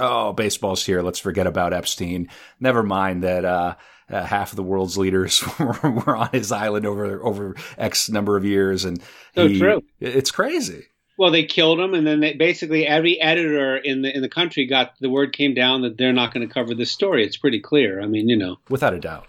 [0.00, 2.28] oh baseball's here let's forget about epstein
[2.58, 3.74] never mind that uh,
[4.10, 8.44] uh, half of the world's leaders were, on his island over over x number of
[8.44, 9.02] years and
[9.34, 10.84] so he, true it's crazy
[11.18, 14.66] well they killed him and then they, basically every editor in the in the country
[14.66, 17.60] got the word came down that they're not going to cover this story it's pretty
[17.60, 19.26] clear i mean you know without a doubt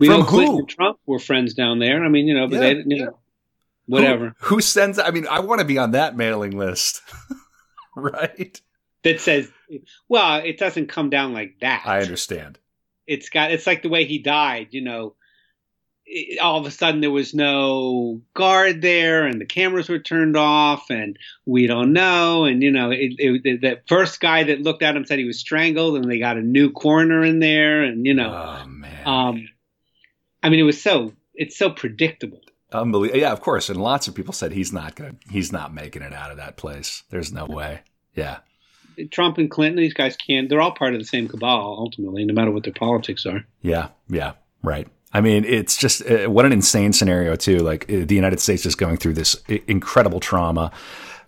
[0.00, 2.02] we From know Clinton and Trump were friends down there.
[2.02, 2.60] I mean, you know, but yeah.
[2.60, 3.18] they, you know,
[3.84, 4.34] whatever.
[4.38, 4.98] Who, who sends?
[4.98, 7.02] I mean, I want to be on that mailing list,
[7.96, 8.58] right?
[9.02, 9.50] That says,
[10.08, 11.82] well, it doesn't come down like that.
[11.84, 12.58] I understand.
[13.06, 13.52] It's got.
[13.52, 14.68] It's like the way he died.
[14.70, 15.14] You know,
[16.06, 20.36] it, all of a sudden there was no guard there, and the cameras were turned
[20.36, 22.44] off, and we don't know.
[22.44, 25.38] And you know, it, it, the first guy that looked at him said he was
[25.38, 29.06] strangled, and they got a new coroner in there, and you know, oh man.
[29.06, 29.48] Um,
[30.42, 31.12] I mean, it was so.
[31.34, 32.40] It's so predictable.
[32.72, 33.20] Unbelievable.
[33.20, 33.68] Yeah, of course.
[33.68, 36.56] And lots of people said he's not gonna he's not making it out of that
[36.56, 37.02] place.
[37.10, 37.80] There's no way.
[38.14, 38.38] Yeah.
[39.10, 40.48] Trump and Clinton, these guys can't.
[40.48, 43.44] They're all part of the same cabal ultimately, no matter what their politics are.
[43.62, 44.32] Yeah, yeah,
[44.62, 44.88] right.
[45.12, 47.58] I mean, it's just uh, what an insane scenario too.
[47.58, 49.36] Like uh, the United States is going through this
[49.66, 50.70] incredible trauma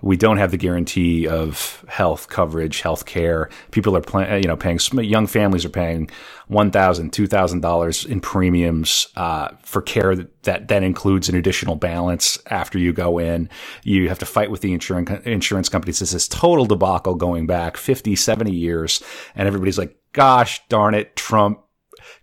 [0.03, 3.49] we don't have the guarantee of health coverage, health care.
[3.71, 6.11] People are, you know, paying, young families are paying
[6.51, 12.79] $1,000, $2,000 in premiums, uh, for care that, that then includes an additional balance after
[12.79, 13.49] you go in.
[13.85, 16.01] You have to fight with the insurance, insurance companies.
[16.01, 19.03] This is total debacle going back 50, 70 years.
[19.37, 21.61] And everybody's like, gosh darn it, Trump,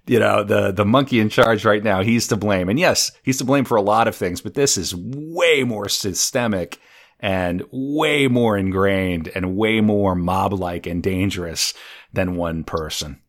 [0.05, 2.67] you know, the, the monkey in charge right now, he's to blame.
[2.67, 5.87] And yes, he's to blame for a lot of things, but this is way more
[5.87, 6.79] systemic
[7.19, 11.73] and way more ingrained and way more mob like and dangerous
[12.13, 13.21] than one person.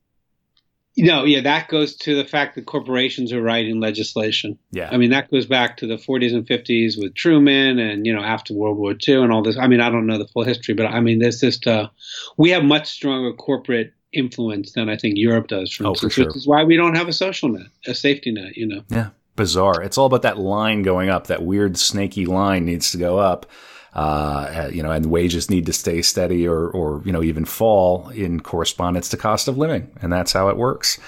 [0.97, 4.59] No, yeah, that goes to the fact that corporations are writing legislation.
[4.70, 4.88] Yeah.
[4.91, 8.22] I mean, that goes back to the 40s and 50s with Truman and, you know,
[8.22, 9.57] after World War II and all this.
[9.57, 11.88] I mean, I don't know the full history, but I mean, there's just, uh,
[12.36, 16.20] we have much stronger corporate influence than I think Europe does, for oh, instance, for
[16.22, 16.26] sure.
[16.26, 18.82] which is why we don't have a social net, a safety net, you know.
[18.88, 19.11] Yeah.
[19.36, 19.82] Bizarre.
[19.82, 21.28] It's all about that line going up.
[21.28, 23.47] That weird snaky line needs to go up
[23.95, 28.09] uh, you know, and wages need to stay steady or, or, you know, even fall
[28.11, 29.91] in correspondence to cost of living.
[30.01, 30.99] And that's how it works.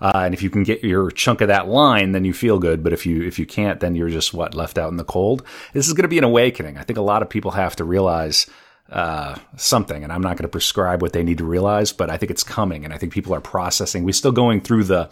[0.00, 2.82] Uh, and if you can get your chunk of that line, then you feel good.
[2.82, 5.44] But if you, if you can't, then you're just what left out in the cold.
[5.72, 6.76] This is going to be an awakening.
[6.76, 8.46] I think a lot of people have to realize,
[8.90, 12.16] uh, something, and I'm not going to prescribe what they need to realize, but I
[12.16, 14.02] think it's coming, and I think people are processing.
[14.04, 15.08] We're still going through the,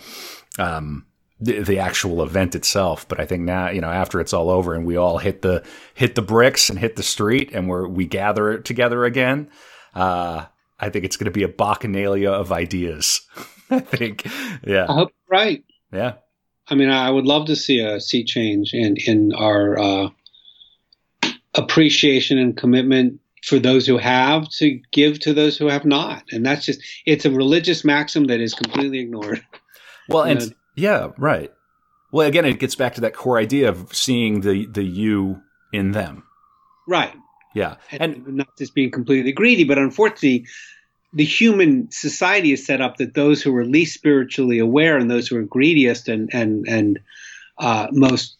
[0.58, 1.06] um,
[1.40, 3.08] the, the actual event itself.
[3.08, 5.64] But I think now, you know, after it's all over and we all hit the
[5.94, 9.50] hit the bricks and hit the street and we're we gather together again,
[9.94, 10.46] uh,
[10.78, 13.22] I think it's going to be a bacchanalia of ideas.
[13.70, 14.26] I think,
[14.66, 14.86] yeah.
[14.88, 15.64] I hope right.
[15.92, 16.14] Yeah.
[16.68, 20.08] I mean, I would love to see a sea change in in our uh,
[21.54, 26.44] appreciation and commitment for those who have to give to those who have not, and
[26.44, 29.44] that's just it's a religious maxim that is completely ignored.
[30.08, 31.52] Well, and yeah, right.
[32.10, 35.92] Well, again, it gets back to that core idea of seeing the the you in
[35.92, 36.24] them.
[36.88, 37.14] Right.
[37.54, 40.46] Yeah, and, and not just being completely greedy, but unfortunately,
[41.12, 45.28] the human society is set up that those who are least spiritually aware and those
[45.28, 47.00] who are greediest and and and
[47.58, 48.36] uh, most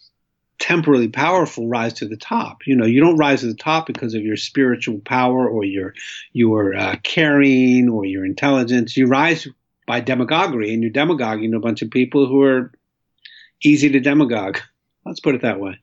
[0.59, 2.65] temporally powerful rise to the top.
[2.65, 5.93] You know, you don't rise to the top because of your spiritual power or your
[6.33, 8.95] your uh, caring or your intelligence.
[8.95, 9.47] You rise
[9.87, 12.71] by demagoguery, and you're demagoguing a bunch of people who are
[13.63, 14.57] easy to demagogue.
[15.05, 15.79] Let's put it that way.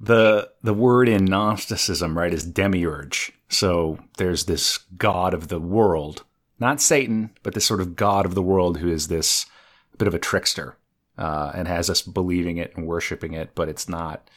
[0.00, 3.32] The the word in Gnosticism, right, is demiurge.
[3.48, 6.24] So there's this god of the world,
[6.58, 9.46] not Satan, but this sort of god of the world who is this
[9.98, 10.76] bit of a trickster
[11.18, 14.28] uh, and has us believing it and worshiping it, but it's not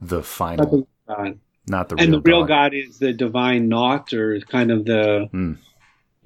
[0.00, 0.88] the final.
[1.08, 1.38] God.
[1.68, 2.04] Not the real God.
[2.04, 2.48] and the real God.
[2.48, 5.56] God is the divine naught, or kind of the Mm.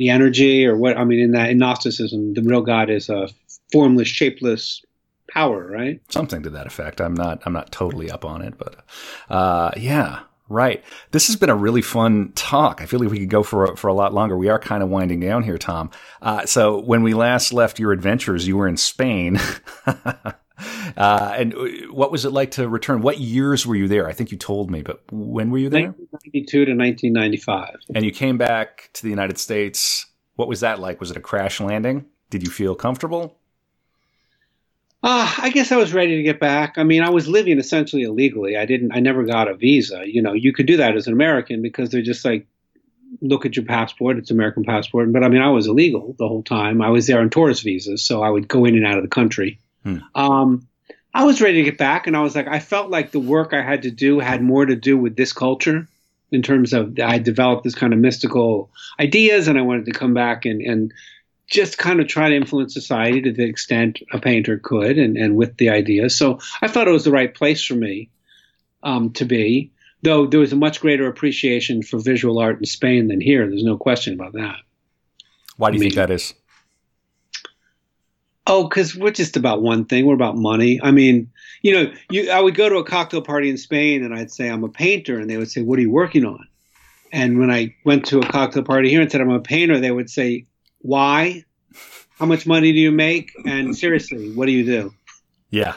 [0.00, 0.96] The energy, or what?
[0.96, 3.28] I mean, in that in Gnosticism, the real God is a
[3.70, 4.82] formless, shapeless
[5.30, 6.00] power, right?
[6.08, 7.02] something to that effect.
[7.02, 8.76] I'm not I'm not totally up on it, but
[9.28, 10.82] uh, yeah, right.
[11.10, 12.80] This has been a really fun talk.
[12.80, 14.38] I feel like we could go for a, for a lot longer.
[14.38, 15.90] We are kind of winding down here, Tom.
[16.22, 19.38] Uh, so when we last left your adventures, you were in Spain.
[20.96, 21.54] Uh, and
[21.90, 23.00] what was it like to return?
[23.00, 24.08] What years were you there?
[24.08, 25.92] I think you told me, but when were you there?
[25.92, 27.76] 1992 to 1995.
[27.94, 30.06] And you came back to the United States.
[30.34, 31.00] What was that like?
[31.00, 32.06] Was it a crash landing?
[32.28, 33.38] Did you feel comfortable?
[35.02, 36.76] Uh, I guess I was ready to get back.
[36.76, 38.56] I mean, I was living essentially illegally.
[38.56, 40.02] I didn't, I never got a visa.
[40.06, 42.46] You know, you could do that as an American because they're just like,
[43.22, 44.18] look at your passport.
[44.18, 45.12] It's American passport.
[45.12, 46.82] But I mean, I was illegal the whole time.
[46.82, 49.08] I was there on tourist visas, so I would go in and out of the
[49.08, 49.58] country.
[49.84, 49.98] Hmm.
[50.14, 50.68] Um,
[51.12, 53.52] I was ready to get back, and I was like, I felt like the work
[53.52, 55.88] I had to do had more to do with this culture
[56.30, 60.14] in terms of I developed this kind of mystical ideas, and I wanted to come
[60.14, 60.92] back and and
[61.48, 65.36] just kind of try to influence society to the extent a painter could, and and
[65.36, 66.16] with the ideas.
[66.16, 68.10] So I thought it was the right place for me
[68.82, 69.72] um, to be.
[70.02, 73.46] Though there was a much greater appreciation for visual art in Spain than here.
[73.46, 74.56] There's no question about that.
[75.58, 76.32] Why do you I think that is?
[78.50, 80.06] Oh, because we're just about one thing.
[80.06, 80.80] We're about money.
[80.82, 81.30] I mean,
[81.62, 84.48] you know, you I would go to a cocktail party in Spain and I'd say
[84.50, 86.48] I'm a painter, and they would say, "What are you working on?"
[87.12, 89.92] And when I went to a cocktail party here and said I'm a painter, they
[89.92, 90.46] would say,
[90.80, 91.44] "Why?
[92.18, 93.30] How much money do you make?
[93.46, 94.94] And seriously, what do you do?"
[95.50, 95.74] Yeah,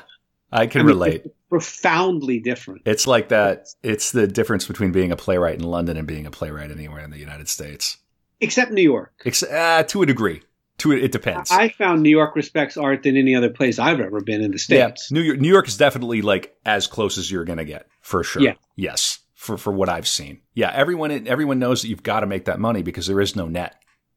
[0.51, 1.25] I can I mean, relate.
[1.49, 2.81] profoundly different.
[2.85, 3.67] It's like that.
[3.83, 7.11] It's the difference between being a playwright in London and being a playwright anywhere in
[7.11, 7.97] the United States.
[8.41, 9.13] Except New York.
[9.25, 10.41] Ex- uh, to a degree.
[10.79, 11.51] To a, it depends.
[11.51, 14.57] I found New York respects art than any other place I've ever been in the
[14.69, 15.11] yeah, states.
[15.11, 15.39] New York.
[15.39, 18.41] New York is definitely like as close as you're gonna get for sure.
[18.41, 18.55] Yeah.
[18.75, 19.19] Yes.
[19.35, 20.41] For for what I've seen.
[20.53, 20.71] Yeah.
[20.73, 23.75] Everyone everyone knows that you've got to make that money because there is no net.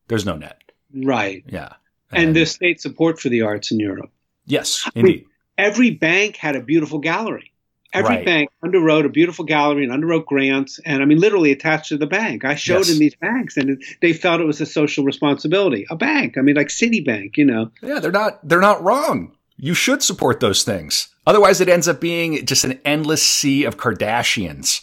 [0.08, 0.60] There's no net.
[0.94, 1.44] Right.
[1.48, 1.74] Yeah.
[2.10, 4.10] And, and there's state support for the arts in Europe.
[4.46, 5.10] Yes, indeed.
[5.10, 5.24] I mean,
[5.58, 7.52] every bank had a beautiful gallery.
[7.96, 8.24] Every right.
[8.24, 12.06] bank underwrote a beautiful gallery and underwrote grants, and I mean, literally attached to the
[12.06, 12.44] bank.
[12.44, 12.90] I showed yes.
[12.90, 15.86] in these banks, and they felt it was a social responsibility.
[15.90, 17.70] A bank, I mean, like Citibank, you know.
[17.82, 19.36] Yeah, they're not they're not wrong.
[19.56, 21.08] You should support those things.
[21.26, 24.82] Otherwise, it ends up being just an endless sea of Kardashians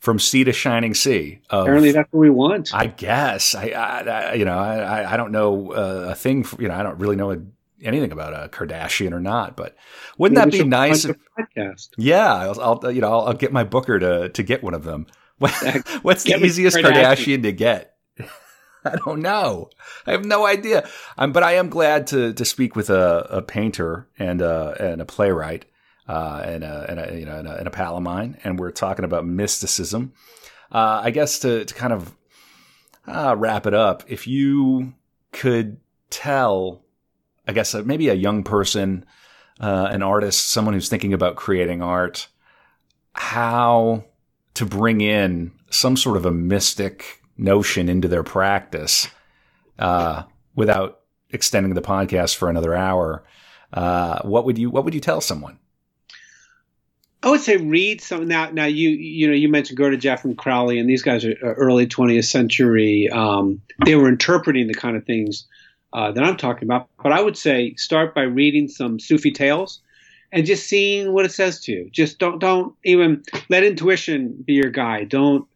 [0.00, 1.40] from sea to shining sea.
[1.50, 2.74] Of, Apparently, that's what we want.
[2.74, 3.54] I guess.
[3.54, 6.42] I, I, I you know, I, I don't know uh, a thing.
[6.42, 7.38] For, you know, I don't really know a
[7.82, 9.76] anything about a Kardashian or not, but
[10.18, 11.04] wouldn't Maybe that be nice?
[11.04, 11.90] If, podcast.
[11.96, 14.84] Yeah, I'll, I'll, you know I'll, I'll, get my booker to to get one of
[14.84, 15.06] them.
[15.38, 16.92] What's the easiest Kardashian.
[16.92, 17.96] Kardashian to get?
[18.84, 19.70] I don't know.
[20.06, 20.88] I have no idea.
[21.18, 25.00] Um, but I am glad to to speak with a, a painter and a, and
[25.00, 25.66] a playwright
[26.08, 28.58] uh, and, a, and a you know and a, and a, pal of mine, and
[28.58, 30.12] we're talking about mysticism.
[30.72, 32.16] Uh, I guess to to kind of
[33.06, 34.94] uh, wrap it up, if you
[35.32, 35.78] could
[36.10, 36.82] tell
[37.50, 39.04] I guess uh, maybe a young person,
[39.58, 42.28] uh, an artist, someone who's thinking about creating art,
[43.12, 44.04] how
[44.54, 49.08] to bring in some sort of a mystic notion into their practice
[49.80, 50.22] uh,
[50.54, 53.24] without extending the podcast for another hour.
[53.72, 55.58] Uh, what would you What would you tell someone?
[57.24, 58.50] I would say read some now.
[58.50, 62.26] Now you you know you mentioned Gurdjieff and Crowley, and these guys are early 20th
[62.26, 63.08] century.
[63.10, 65.48] Um, they were interpreting the kind of things
[65.92, 66.88] uh, that I'm talking about.
[67.02, 69.80] But I would say start by reading some Sufi tales
[70.32, 71.90] and just seeing what it says to you.
[71.90, 75.08] Just don't don't even let intuition be your guide.
[75.08, 75.46] Don't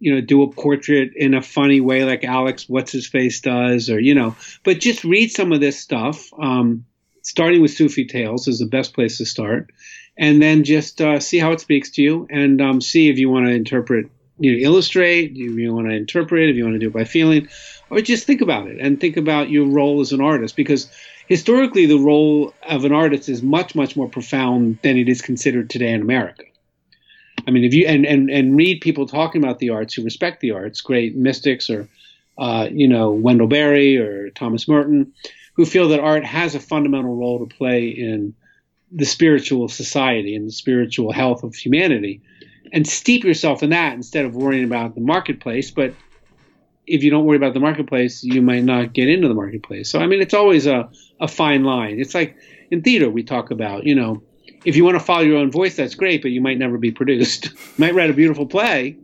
[0.00, 3.88] you know do a portrait in a funny way like Alex what's his face does
[3.88, 4.36] or you know.
[4.64, 6.28] But just read some of this stuff.
[6.38, 6.84] Um,
[7.22, 9.70] starting with Sufi tales is the best place to start,
[10.16, 13.30] and then just uh, see how it speaks to you and um, see if you
[13.30, 14.10] want to interpret.
[14.36, 15.30] You know, illustrate.
[15.30, 17.48] If you want to interpret, if you want to do it by feeling,
[17.94, 20.90] or just think about it and think about your role as an artist because
[21.28, 25.70] historically the role of an artist is much much more profound than it is considered
[25.70, 26.44] today in America.
[27.46, 30.40] I mean, if you and and and read people talking about the arts who respect
[30.40, 31.88] the arts, great mystics or
[32.38, 35.12] uh, you know Wendell Berry or Thomas Merton,
[35.54, 38.34] who feel that art has a fundamental role to play in
[38.92, 42.22] the spiritual society and the spiritual health of humanity,
[42.72, 45.94] and steep yourself in that instead of worrying about the marketplace, but
[46.86, 49.90] if you don't worry about the marketplace, you might not get into the marketplace.
[49.90, 52.00] So I mean, it's always a, a fine line.
[52.00, 52.36] It's like
[52.70, 54.22] in theater we talk about, you know,
[54.64, 56.90] if you want to follow your own voice, that's great, but you might never be
[56.90, 57.46] produced.
[57.52, 58.96] you might write a beautiful play,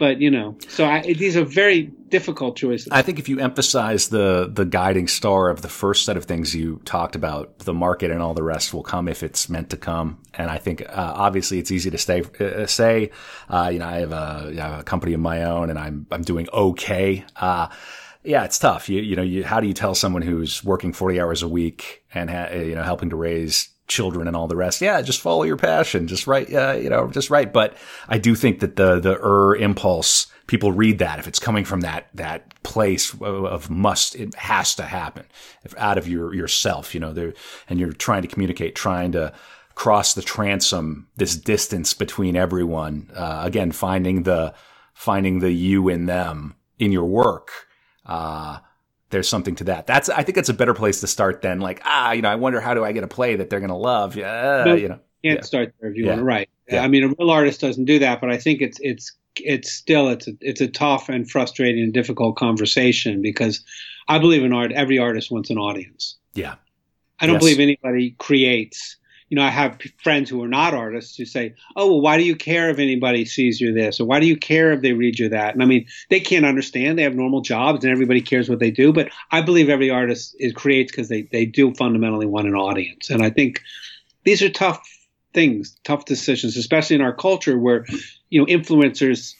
[0.00, 2.88] but you know, so I, these are very difficult choices.
[2.90, 6.56] I think if you emphasize the the guiding star of the first set of things
[6.56, 9.76] you talked about, the market and all the rest will come if it's meant to
[9.76, 10.18] come.
[10.34, 13.10] And I think uh, obviously it's easy to stay, uh, say,
[13.50, 16.06] uh, you know, I have, a, you know, a, company of my own and I'm
[16.10, 17.24] I'm doing okay.
[17.36, 17.68] Uh,
[18.24, 18.88] yeah, it's tough.
[18.88, 22.04] You you know, you, how do you tell someone who's working forty hours a week
[22.14, 24.80] and ha- you know helping to raise children and all the rest.
[24.80, 26.06] Yeah, just follow your passion.
[26.06, 27.52] Just write, uh, you know, just write.
[27.52, 27.76] But
[28.08, 31.82] I do think that the the er impulse people read that if it's coming from
[31.82, 35.24] that that place of must it has to happen
[35.62, 37.32] if out of your yourself you know there
[37.68, 39.32] and you're trying to communicate trying to
[39.76, 44.52] cross the transom this distance between everyone uh, again finding the
[44.92, 47.68] finding the you in them in your work
[48.06, 48.58] uh,
[49.10, 49.86] there's something to that.
[49.86, 52.36] That's I think that's a better place to start than like ah you know I
[52.36, 54.88] wonder how do I get a play that they're going to love yeah no, you
[54.88, 55.44] know can't yeah.
[55.44, 56.10] start there if you yeah.
[56.10, 56.50] want to write.
[56.68, 56.82] Yeah.
[56.82, 60.08] I mean a real artist doesn't do that, but I think it's it's it's still
[60.08, 63.62] it's a, it's a tough and frustrating and difficult conversation because
[64.08, 64.72] I believe in art.
[64.72, 66.16] Every artist wants an audience.
[66.34, 66.54] Yeah,
[67.20, 67.42] I don't yes.
[67.42, 68.96] believe anybody creates.
[69.30, 72.24] You know, I have friends who are not artists who say, "Oh, well, why do
[72.24, 75.18] you care if anybody sees you this, or why do you care if they read
[75.18, 76.98] you that?" And I mean, they can't understand.
[76.98, 78.92] They have normal jobs, and everybody cares what they do.
[78.92, 83.08] But I believe every artist is creates because they they do fundamentally want an audience,
[83.08, 83.62] and I think
[84.24, 84.82] these are tough
[85.32, 87.86] things, tough decisions, especially in our culture where,
[88.30, 89.34] you know, influencers,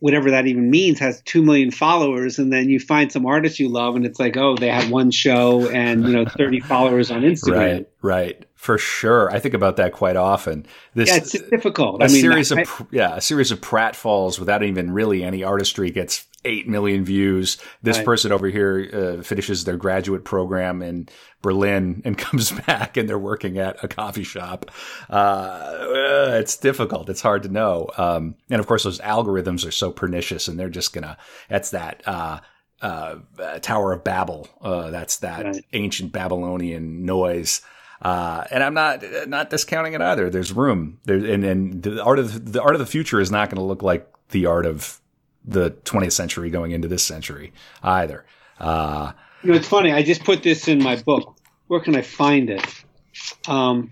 [0.00, 3.68] whatever that even means, has two million followers, and then you find some artist you
[3.68, 7.22] love, and it's like, oh, they had one show and you know, thirty followers on
[7.22, 7.56] Instagram.
[7.56, 9.30] Right, right, for sure.
[9.30, 10.66] I think about that quite often.
[10.94, 12.00] This, yeah, it's difficult.
[12.00, 15.42] A I mean, series I, of yeah, a series of pratfalls without even really any
[15.42, 17.58] artistry gets 8 million views.
[17.82, 18.06] This right.
[18.06, 21.08] person over here uh, finishes their graduate program in
[21.42, 24.70] Berlin and comes back and they're working at a coffee shop.
[25.10, 25.86] Uh,
[26.40, 27.10] it's difficult.
[27.10, 27.90] It's hard to know.
[27.98, 31.16] Um, and of course, those algorithms are so pernicious and they're just going to,
[31.48, 32.38] that's that, uh,
[32.80, 33.16] uh,
[33.60, 34.48] Tower of Babel.
[34.60, 35.64] Uh, that's that right.
[35.72, 37.62] ancient Babylonian noise.
[38.02, 40.28] Uh, and I'm not not discounting it either.
[40.28, 43.48] There's room there, and and the art of the art of the future is not
[43.48, 45.00] going to look like the art of
[45.44, 48.26] the 20th century going into this century either.
[48.58, 49.92] Uh, you know, it's funny.
[49.92, 51.36] I just put this in my book.
[51.68, 52.64] Where can I find it?
[53.46, 53.90] Um,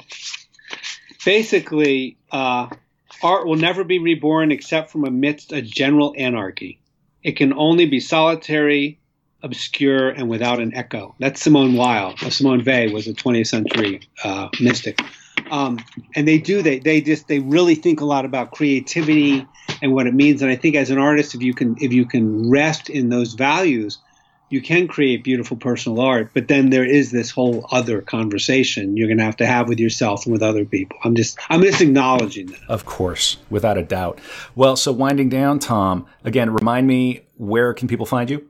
[1.24, 2.68] basically, uh,
[3.22, 6.80] art will never be reborn except from amidst a general anarchy.
[7.22, 9.00] It can only be solitary,
[9.44, 11.14] obscure, and without an echo.
[11.20, 12.16] That's Simone Weil.
[12.30, 14.98] Simone Weil was a 20th century uh, mystic.
[15.50, 15.78] Um,
[16.14, 19.46] and they do they they just they really think a lot about creativity
[19.82, 20.42] and what it means.
[20.42, 23.34] And I think as an artist, if you can if you can rest in those
[23.34, 23.98] values,
[24.48, 29.08] you can create beautiful personal art, but then there is this whole other conversation you're
[29.08, 30.96] going to have to have with yourself and with other people.
[31.04, 32.60] I'm just I'm just acknowledging that.
[32.68, 34.20] Of course, without a doubt.
[34.54, 38.46] Well, so winding down, Tom, again, remind me where can people find you?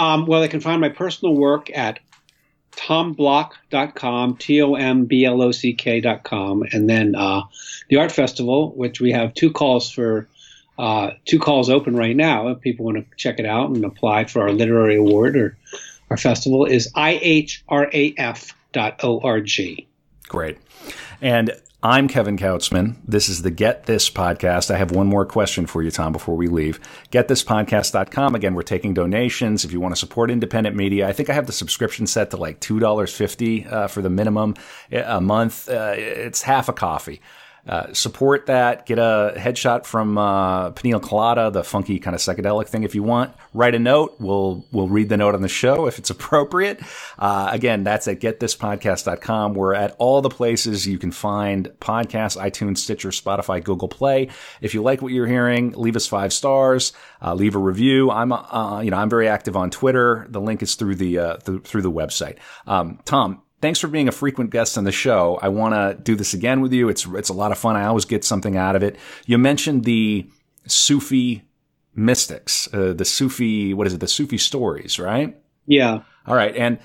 [0.00, 1.98] Um, well, they can find my personal work at
[2.72, 7.42] tomblock.com, T O M B L O C K.com, and then uh,
[7.90, 10.26] the Art Festival, which we have two calls for
[10.78, 12.48] uh, two calls open right now.
[12.48, 15.58] If people want to check it out and apply for our literary award or
[16.08, 17.50] our festival, is ihraf.org.
[20.30, 20.58] Great.
[21.20, 21.50] And
[21.82, 22.94] I'm Kevin Kautzman.
[23.04, 24.72] This is the Get This podcast.
[24.72, 26.78] I have one more question for you, Tom, before we leave.
[27.10, 28.36] GetThisPodcast.com.
[28.36, 29.64] Again, we're taking donations.
[29.64, 32.36] If you want to support independent media, I think I have the subscription set to
[32.36, 34.54] like $2.50 uh, for the minimum
[34.92, 35.68] a month.
[35.68, 37.20] Uh, it's half a coffee.
[37.66, 38.86] Uh, support that.
[38.86, 42.82] Get a headshot from uh, Peniel Colada, the funky kind of psychedelic thing.
[42.82, 44.16] If you want, write a note.
[44.18, 46.80] We'll we'll read the note on the show if it's appropriate.
[47.18, 49.54] Uh, again, that's at getthispodcast.com.
[49.54, 54.30] We're at all the places you can find podcasts: iTunes, Stitcher, Spotify, Google Play.
[54.60, 56.92] If you like what you're hearing, leave us five stars.
[57.22, 58.10] Uh, leave a review.
[58.10, 60.26] I'm uh, you know I'm very active on Twitter.
[60.30, 62.38] The link is through the uh, th- through the website.
[62.66, 65.38] Um, Tom, thanks for being a frequent guest on the show.
[65.42, 66.88] I want to do this again with you.
[66.88, 67.76] It's it's a lot of fun.
[67.76, 68.96] I always get something out of it.
[69.26, 70.28] You mentioned the
[70.66, 71.42] Sufi
[71.94, 74.00] mystics, uh, the Sufi what is it?
[74.00, 75.36] The Sufi stories, right?
[75.66, 76.02] Yeah.
[76.26, 76.78] All right, and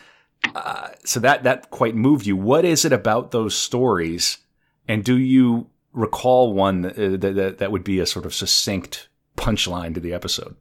[0.53, 2.35] uh, so that that quite moved you.
[2.35, 4.37] What is it about those stories?
[4.87, 9.07] And do you recall one that, uh, that, that would be a sort of succinct
[9.35, 10.55] punchline to the episode?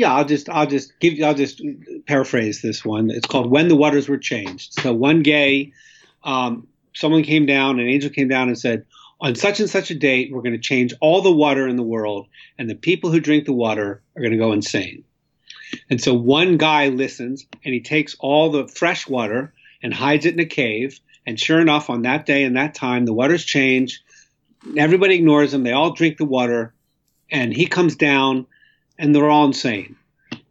[0.00, 1.60] Yeah, I'll just I'll just give I'll just
[2.06, 3.10] paraphrase this one.
[3.10, 5.74] It's called "When the Waters Were Changed." So one gay,
[6.24, 8.86] um, someone came down, an angel came down and said,
[9.20, 11.82] "On such and such a date, we're going to change all the water in the
[11.82, 15.04] world, and the people who drink the water are going to go insane."
[15.90, 20.32] And so one guy listens, and he takes all the fresh water and hides it
[20.32, 20.98] in a cave.
[21.26, 24.02] And sure enough, on that day and that time, the waters change.
[24.78, 25.62] Everybody ignores him.
[25.62, 26.72] They all drink the water,
[27.30, 28.46] and he comes down
[29.00, 29.96] and they're all insane.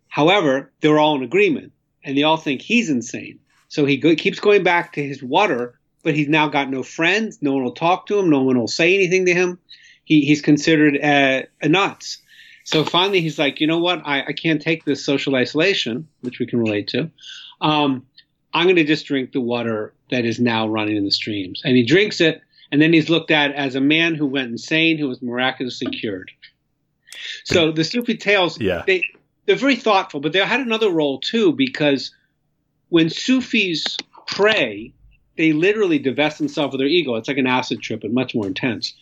[0.07, 1.71] However, they're all in agreement
[2.03, 3.39] and they all think he's insane.
[3.69, 7.37] So he go- keeps going back to his water, but he's now got no friends.
[7.41, 8.29] No one will talk to him.
[8.29, 9.59] No one will say anything to him.
[10.03, 12.17] He, he's considered a, a nuts.
[12.63, 14.01] So finally, he's like, you know what?
[14.03, 17.11] I, I can't take this social isolation, which we can relate to.
[17.61, 18.05] Um,
[18.53, 21.61] I'm going to just drink the water that is now running in the streams.
[21.63, 22.41] And he drinks it,
[22.71, 26.31] and then he's looked at as a man who went insane, who was miraculously cured.
[27.43, 28.83] So the Sufi tales, yeah.
[28.85, 29.03] they
[29.45, 32.13] they're very thoughtful, but they had another role too because
[32.89, 33.97] when Sufis
[34.27, 34.93] pray,
[35.37, 37.15] they literally divest themselves of their ego.
[37.15, 38.93] It's like an acid trip and much more intense.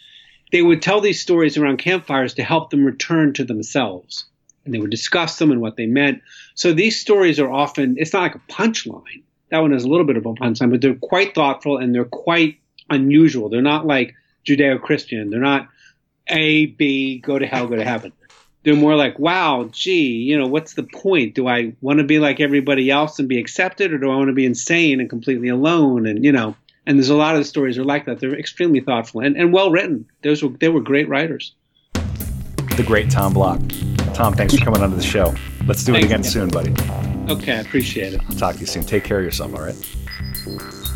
[0.51, 4.25] They would tell these stories around campfires to help them return to themselves.
[4.63, 6.21] And they would discuss them and what they meant.
[6.55, 9.23] So these stories are often, it's not like a punchline.
[9.49, 12.05] That one has a little bit of a punchline, but they're quite thoughtful and they're
[12.05, 12.59] quite
[12.89, 13.49] unusual.
[13.49, 14.13] They're not like
[14.45, 15.29] Judeo Christian.
[15.29, 15.67] They're not
[16.29, 18.11] a, B, go to hell, go to heaven.
[18.63, 21.35] They're more like, wow, gee, you know, what's the point?
[21.35, 24.27] Do I want to be like everybody else and be accepted, or do I want
[24.27, 26.05] to be insane and completely alone?
[26.05, 26.55] And you know,
[26.85, 28.19] and there's a lot of the stories are like that.
[28.19, 30.05] They're extremely thoughtful and, and well written.
[30.23, 31.53] Those were they were great writers.
[31.93, 33.61] The great Tom Block.
[34.13, 35.33] Tom, thanks for coming onto the show.
[35.65, 36.73] Let's do it again soon, buddy.
[37.29, 38.21] Okay, I appreciate it.
[38.29, 38.83] I'll talk to you soon.
[38.83, 40.86] Take care of yourself, all right?